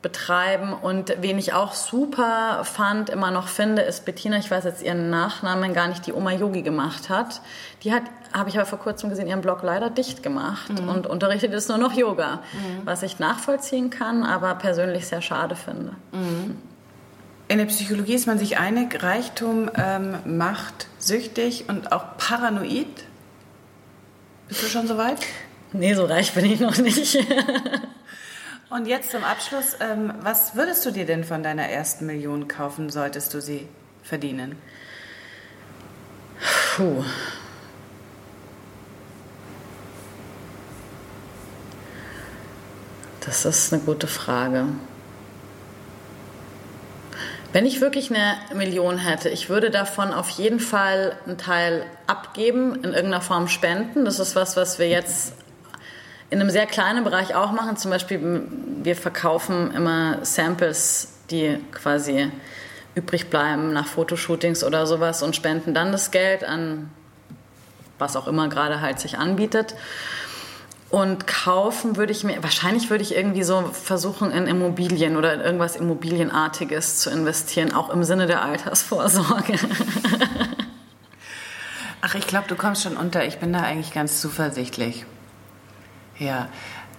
betreiben. 0.03 0.73
Und 0.73 1.15
wen 1.21 1.39
ich 1.39 1.53
auch 1.53 1.73
super 1.73 2.63
fand, 2.63 3.09
immer 3.09 3.31
noch 3.31 3.47
finde, 3.47 3.81
ist 3.81 4.05
Bettina, 4.05 4.37
ich 4.37 4.51
weiß 4.51 4.65
jetzt 4.65 4.83
ihren 4.83 5.09
Nachnamen 5.09 5.73
gar 5.73 5.87
nicht, 5.87 6.05
die 6.05 6.13
Oma 6.13 6.31
Yogi 6.31 6.61
gemacht 6.61 7.09
hat. 7.09 7.41
Die 7.81 7.91
hat, 7.91 8.03
habe 8.31 8.49
ich 8.49 8.57
aber 8.57 8.67
vor 8.67 8.77
kurzem 8.77 9.09
gesehen, 9.09 9.27
ihren 9.27 9.41
Blog 9.41 9.63
leider 9.63 9.89
dicht 9.89 10.21
gemacht 10.21 10.79
mhm. 10.79 10.89
und 10.89 11.07
unterrichtet 11.07 11.51
jetzt 11.51 11.69
nur 11.69 11.79
noch 11.79 11.93
Yoga, 11.93 12.43
mhm. 12.53 12.81
was 12.85 13.01
ich 13.01 13.17
nachvollziehen 13.17 13.89
kann, 13.89 14.23
aber 14.23 14.53
persönlich 14.55 15.07
sehr 15.07 15.23
schade 15.23 15.55
finde. 15.55 15.93
Mhm. 16.11 16.57
In 17.47 17.57
der 17.57 17.65
Psychologie 17.65 18.13
ist 18.13 18.27
man 18.27 18.37
sich 18.37 18.57
einig, 18.57 19.01
Reichtum 19.01 19.71
ähm, 19.75 20.17
macht 20.25 20.87
süchtig 20.99 21.65
und 21.69 21.91
auch 21.91 22.17
paranoid. 22.17 22.87
Bist 24.47 24.63
du 24.63 24.67
schon 24.67 24.87
so 24.87 24.97
weit? 24.97 25.19
Nee, 25.71 25.93
so 25.93 26.05
reich 26.05 26.33
bin 26.33 26.45
ich 26.45 26.59
noch 26.59 26.77
nicht. 26.77 27.17
Und 28.73 28.87
jetzt 28.87 29.11
zum 29.11 29.23
Abschluss, 29.23 29.77
ähm, 29.81 30.11
was 30.23 30.55
würdest 30.55 30.83
du 30.83 30.89
dir 30.89 31.05
denn 31.05 31.23
von 31.23 31.43
deiner 31.43 31.69
ersten 31.69 32.07
Million 32.07 32.47
kaufen, 32.47 32.89
solltest 32.89 33.31
du 33.35 33.39
sie 33.39 33.67
verdienen? 34.01 34.55
Puh. 36.75 37.03
Das 43.23 43.45
ist 43.45 43.71
eine 43.71 43.83
gute 43.83 44.07
Frage. 44.07 44.65
Wenn 47.51 47.67
ich 47.67 47.79
wirklich 47.79 48.09
eine 48.09 48.37
Million 48.55 48.97
hätte, 48.97 49.29
ich 49.29 49.49
würde 49.49 49.69
davon 49.69 50.11
auf 50.11 50.29
jeden 50.29 50.59
Fall 50.59 51.15
einen 51.27 51.37
Teil 51.37 51.85
abgeben, 52.07 52.77
in 52.77 52.85
irgendeiner 52.85 53.21
Form 53.21 53.47
spenden. 53.49 54.03
Das 54.03 54.17
ist 54.17 54.35
was, 54.35 54.57
was 54.57 54.79
wir 54.79 54.89
jetzt 54.89 55.33
in 56.33 56.41
einem 56.41 56.49
sehr 56.49 56.65
kleinen 56.65 57.03
Bereich 57.03 57.35
auch 57.35 57.51
machen. 57.51 57.77
Zum 57.77 57.91
Beispiel, 57.91 58.41
wir 58.81 58.95
verkaufen 58.95 59.69
immer 59.69 60.25
Samples, 60.25 61.09
die 61.29 61.59
quasi 61.71 62.31
übrig 62.95 63.29
bleiben 63.29 63.71
nach 63.71 63.85
Fotoshootings 63.85 64.63
oder 64.63 64.87
sowas 64.87 65.21
und 65.21 65.35
spenden 65.35 65.75
dann 65.75 65.91
das 65.91 66.09
Geld 66.09 66.43
an 66.43 66.89
was 67.99 68.15
auch 68.15 68.27
immer 68.27 68.49
gerade 68.49 68.81
halt 68.81 68.99
sich 68.99 69.19
anbietet. 69.19 69.75
Und 70.89 71.27
kaufen 71.27 71.97
würde 71.97 72.11
ich 72.11 72.23
mir, 72.23 72.41
wahrscheinlich 72.41 72.89
würde 72.89 73.03
ich 73.03 73.15
irgendwie 73.15 73.43
so 73.43 73.69
versuchen, 73.71 74.31
in 74.31 74.47
Immobilien 74.47 75.17
oder 75.17 75.35
in 75.35 75.41
irgendwas 75.41 75.75
Immobilienartiges 75.75 76.97
zu 76.97 77.11
investieren, 77.11 77.73
auch 77.73 77.91
im 77.91 78.03
Sinne 78.03 78.25
der 78.25 78.41
Altersvorsorge. 78.41 79.53
Ach, 82.01 82.15
ich 82.15 82.25
glaube, 82.25 82.47
du 82.47 82.55
kommst 82.55 82.81
schon 82.81 82.97
unter. 82.97 83.23
Ich 83.23 83.37
bin 83.37 83.53
da 83.53 83.61
eigentlich 83.61 83.93
ganz 83.93 84.19
zuversichtlich. 84.19 85.05
Ja, 86.19 86.49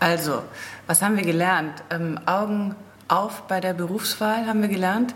also, 0.00 0.42
was 0.86 1.02
haben 1.02 1.16
wir 1.16 1.24
gelernt? 1.24 1.82
Ähm, 1.90 2.18
Augen 2.26 2.74
auf 3.08 3.42
bei 3.42 3.60
der 3.60 3.74
Berufswahl 3.74 4.46
haben 4.46 4.60
wir 4.60 4.68
gelernt. 4.68 5.14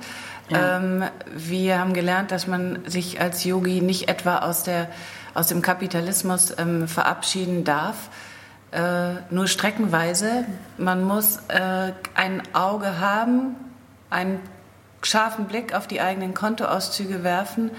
Ja. 0.49 0.79
Ähm, 0.79 1.05
wir 1.35 1.79
haben 1.79 1.93
gelernt, 1.93 2.31
dass 2.31 2.47
man 2.47 2.81
sich 2.87 3.21
als 3.21 3.45
Yogi 3.45 3.81
nicht 3.81 4.09
etwa 4.09 4.39
aus, 4.39 4.63
der, 4.63 4.89
aus 5.35 5.49
dem 5.49 5.63
Kapitalismus 5.63 6.55
ähm, 6.59 6.89
verabschieden 6.89 7.65
darf, 7.65 8.09
äh, 8.71 9.15
nur 9.31 9.47
streckenweise. 9.47 10.45
Man 10.77 11.05
muss 11.05 11.39
äh, 11.49 11.93
ein 12.15 12.43
Auge 12.55 12.99
haben, 13.01 13.57
einen 14.11 14.41
scharfen 15.03 15.47
Blick 15.47 15.75
auf 15.75 15.87
die 15.87 16.01
eigenen 16.01 16.35
Kontoauszüge 16.35 17.25
werfen 17.25 17.71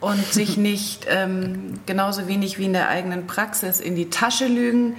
und 0.00 0.24
sich 0.32 0.56
nicht 0.56 1.06
ähm, 1.08 1.80
genauso 1.86 2.28
wenig 2.28 2.58
wie 2.58 2.66
in 2.66 2.72
der 2.72 2.88
eigenen 2.88 3.26
Praxis 3.26 3.80
in 3.80 3.94
die 3.94 4.10
Tasche 4.10 4.46
lügen 4.46 4.96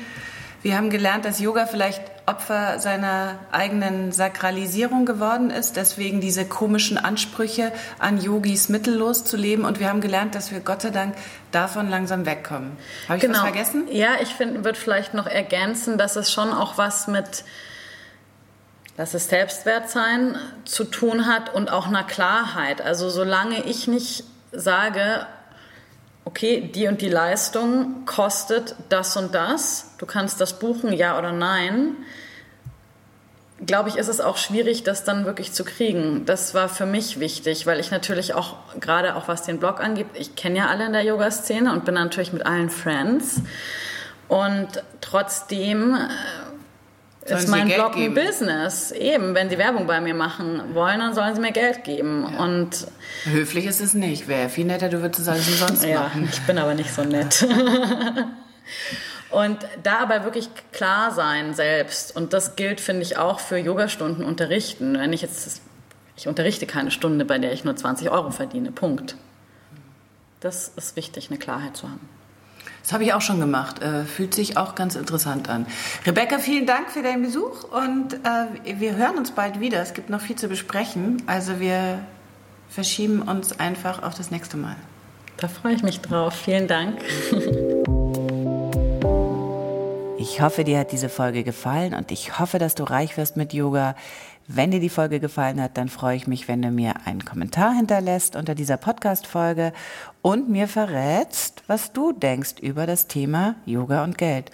wir 0.68 0.76
haben 0.76 0.90
gelernt, 0.90 1.24
dass 1.24 1.40
Yoga 1.40 1.66
vielleicht 1.66 2.02
Opfer 2.26 2.80
seiner 2.80 3.40
eigenen 3.54 4.12
Sakralisierung 4.12 5.06
geworden 5.06 5.50
ist, 5.50 5.78
deswegen 5.78 6.20
diese 6.20 6.44
komischen 6.44 6.98
Ansprüche 6.98 7.72
an 8.00 8.22
Yogis 8.22 8.68
mittellos 8.68 9.24
zu 9.24 9.38
leben. 9.38 9.64
Und 9.64 9.80
wir 9.80 9.88
haben 9.88 10.02
gelernt, 10.02 10.36
dass 10.36 10.52
wir 10.52 10.60
Gott 10.60 10.82
sei 10.82 10.90
Dank 10.90 11.16
davon 11.54 11.90
langsam 11.90 12.26
wegkommen. 12.26 12.74
Habe 13.08 13.16
ich 13.16 13.22
genau. 13.22 13.36
was 13.36 13.44
vergessen? 13.44 13.88
Ja, 13.90 14.16
ich 14.22 14.36
finde, 14.36 14.66
würde 14.66 14.78
vielleicht 14.78 15.14
noch 15.14 15.26
ergänzen, 15.26 15.98
dass 15.98 16.18
es 16.18 16.34
schon 16.34 16.52
auch 16.52 16.78
was 16.78 17.08
mit 17.08 17.46
dass 18.98 19.14
es 19.14 19.30
Selbstwertsein 19.30 20.36
zu 20.66 20.84
tun 20.84 21.28
hat 21.28 21.54
und 21.54 21.72
auch 21.72 21.88
einer 21.88 22.04
Klarheit. 22.04 22.82
Also 22.82 23.10
solange 23.10 23.64
ich 23.64 23.88
nicht 23.88 24.26
sage, 24.52 25.28
okay, 26.28 26.70
die 26.76 26.88
und 26.88 27.02
die 27.02 27.08
Leistung 27.08 28.06
kostet 28.06 28.76
das 28.90 29.16
und 29.16 29.34
das, 29.34 29.92
du 29.98 30.06
kannst 30.06 30.42
das 30.42 30.60
buchen, 30.60 30.92
ja 30.92 31.18
oder 31.18 31.32
nein, 31.32 31.96
glaube 33.66 33.88
ich, 33.88 33.96
ist 33.96 34.10
es 34.10 34.20
auch 34.20 34.36
schwierig, 34.36 34.84
das 34.84 35.06
dann 35.06 35.24
wirklich 35.26 35.54
zu 35.54 35.64
kriegen. 35.64 36.26
Das 36.26 36.54
war 36.54 36.68
für 36.68 36.86
mich 36.86 37.22
wichtig, 37.22 37.66
weil 37.66 37.80
ich 37.80 37.92
natürlich 37.92 38.34
auch, 38.34 38.58
gerade 38.82 39.16
auch 39.16 39.30
was 39.30 39.44
den 39.44 39.58
Blog 39.58 39.80
angeht, 39.80 40.08
ich 40.16 40.36
kenne 40.36 40.58
ja 40.58 40.68
alle 40.68 40.86
in 40.86 40.92
der 40.92 41.04
Yoga-Szene 41.04 41.72
und 41.72 41.86
bin 41.86 41.96
natürlich 41.96 42.34
mit 42.34 42.46
allen 42.46 42.70
Friends. 42.70 43.42
Und 44.28 44.68
trotzdem 45.00 45.96
äh, 45.96 46.10
Sollen 47.28 47.40
ist 47.40 47.50
mein 47.50 47.68
Blog 47.68 47.96
ein 47.98 48.14
Business. 48.14 48.92
Eben, 48.92 49.36
wenn 49.36 49.50
sie 49.50 49.58
Werbung 49.58 49.86
bei 49.86 50.00
mir 50.00 50.14
machen 50.14 50.74
wollen, 50.74 51.00
dann 51.00 51.14
sollen 51.14 51.36
sie 51.36 51.42
mir 51.42 51.52
Geld 51.52 51.84
geben. 51.84 52.28
Ja. 52.32 52.44
Und 52.44 52.88
Höflich 53.26 53.66
ist 53.66 53.82
es 53.82 53.94
nicht. 53.94 54.28
Wäre 54.28 54.50
viel 54.50 54.66
netter, 54.66 54.90
du 54.90 55.02
würdest 55.02 55.22
es 55.22 55.28
alles 55.28 55.48
umsonst 55.48 55.84
ja, 55.84 56.02
machen. 56.02 56.30
Ich 56.32 56.42
bin 56.42 56.58
aber 56.58 56.74
nicht 56.74 56.94
so 56.94 57.04
nett. 57.04 57.46
und 59.30 59.58
da 59.84 60.00
aber 60.00 60.24
wirklich 60.24 60.50
klar 60.72 61.12
sein 61.12 61.54
selbst. 61.54 62.16
Und 62.16 62.32
das 62.32 62.56
gilt, 62.56 62.80
finde 62.80 63.02
ich, 63.02 63.18
auch 63.18 63.40
für 63.40 63.58
Yogastunden 63.58 64.24
unterrichten. 64.24 64.98
Wenn 64.98 65.12
ich 65.12 65.22
jetzt, 65.22 65.62
ich 66.16 66.28
unterrichte 66.28 66.66
keine 66.66 66.92
Stunde, 66.92 67.26
bei 67.26 67.40
der 67.40 67.52
ich 67.52 67.66
nur 67.66 67.76
20 67.76 68.10
Euro 68.10 68.32
verdiene. 68.32 68.72
Punkt. 68.72 69.16
Das 70.40 70.72
ist 70.76 70.96
wichtig, 70.96 71.30
eine 71.30 71.40
Klarheit 71.40 71.76
zu 71.76 71.90
haben. 71.90 72.17
Das 72.88 72.94
habe 72.94 73.04
ich 73.04 73.12
auch 73.12 73.20
schon 73.20 73.42
gemacht. 73.42 73.82
Äh, 73.82 74.06
fühlt 74.06 74.34
sich 74.34 74.56
auch 74.56 74.74
ganz 74.74 74.96
interessant 74.96 75.50
an. 75.50 75.66
Rebecca, 76.06 76.40
vielen 76.40 76.66
Dank 76.66 76.90
für 76.90 77.04
deinen 77.04 77.22
Besuch 77.22 77.66
und 77.66 78.14
äh, 78.14 78.80
wir 78.80 78.96
hören 78.96 79.18
uns 79.18 79.32
bald 79.32 79.60
wieder. 79.60 79.82
Es 79.82 79.94
gibt 79.94 80.10
noch 80.10 80.22
viel 80.22 80.38
zu 80.38 80.48
besprechen. 80.48 81.22
Also 81.28 81.60
wir 81.60 82.00
verschieben 82.70 83.24
uns 83.24 83.60
einfach 83.60 84.04
auf 84.04 84.16
das 84.16 84.32
nächste 84.32 84.56
Mal. 84.56 84.78
Da 85.36 85.50
freue 85.50 85.74
ich 85.74 85.84
mich 85.84 86.00
drauf. 86.00 86.34
Vielen 86.34 86.70
Dank. 86.70 87.02
Ich 90.18 90.42
hoffe, 90.42 90.64
dir 90.64 90.80
hat 90.80 90.94
diese 90.94 91.10
Folge 91.10 91.44
gefallen 91.44 91.94
und 91.94 92.10
ich 92.12 92.40
hoffe, 92.40 92.58
dass 92.58 92.74
du 92.74 92.86
reich 92.86 93.18
wirst 93.18 93.36
mit 93.36 93.52
Yoga. 93.52 93.96
Wenn 94.50 94.72
dir 94.72 94.80
die 94.80 94.88
Folge 94.88 95.20
gefallen 95.20 95.62
hat, 95.62 95.76
dann 95.76 95.90
freue 95.90 96.16
ich 96.16 96.26
mich, 96.26 96.48
wenn 96.48 96.62
du 96.62 96.72
mir 96.72 97.06
einen 97.06 97.26
Kommentar 97.26 97.74
hinterlässt 97.74 98.38
unter 98.38 98.56
dieser 98.56 98.78
Podcast-Folge 98.78 99.74
und 100.22 100.48
mir 100.48 100.70
verrätst, 100.70 101.64
was 101.68 101.92
du 101.92 102.14
denkst 102.14 102.62
über 102.62 102.86
das 102.86 103.08
Thema 103.08 103.56
Yoga 103.66 104.06
und 104.06 104.18
Geld. 104.18 104.52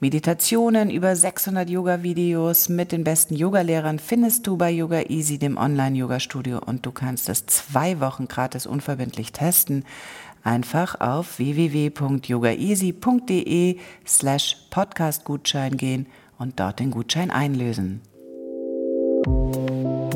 Meditationen, 0.00 0.88
über 0.88 1.14
600 1.14 1.68
Yoga-Videos 1.68 2.70
mit 2.70 2.92
den 2.92 3.04
besten 3.04 3.34
Yogalehrern 3.34 3.98
findest 3.98 4.46
du 4.46 4.56
bei 4.56 4.70
Yoga 4.70 5.02
Easy, 5.02 5.36
dem 5.36 5.58
Online-Yoga-Studio 5.58 6.60
und 6.64 6.86
du 6.86 6.92
kannst 6.92 7.28
es 7.28 7.44
zwei 7.44 8.00
Wochen 8.00 8.28
gratis 8.28 8.66
unverbindlich 8.66 9.32
testen. 9.32 9.84
Einfach 10.44 10.98
auf 10.98 11.38
www.yogaeasy.de 11.38 13.76
slash 14.06 14.56
Podcast-Gutschein 14.70 15.76
gehen 15.76 16.06
und 16.38 16.58
dort 16.58 16.80
den 16.80 16.90
Gutschein 16.90 17.30
einlösen. 17.30 18.00
Música 19.26 20.15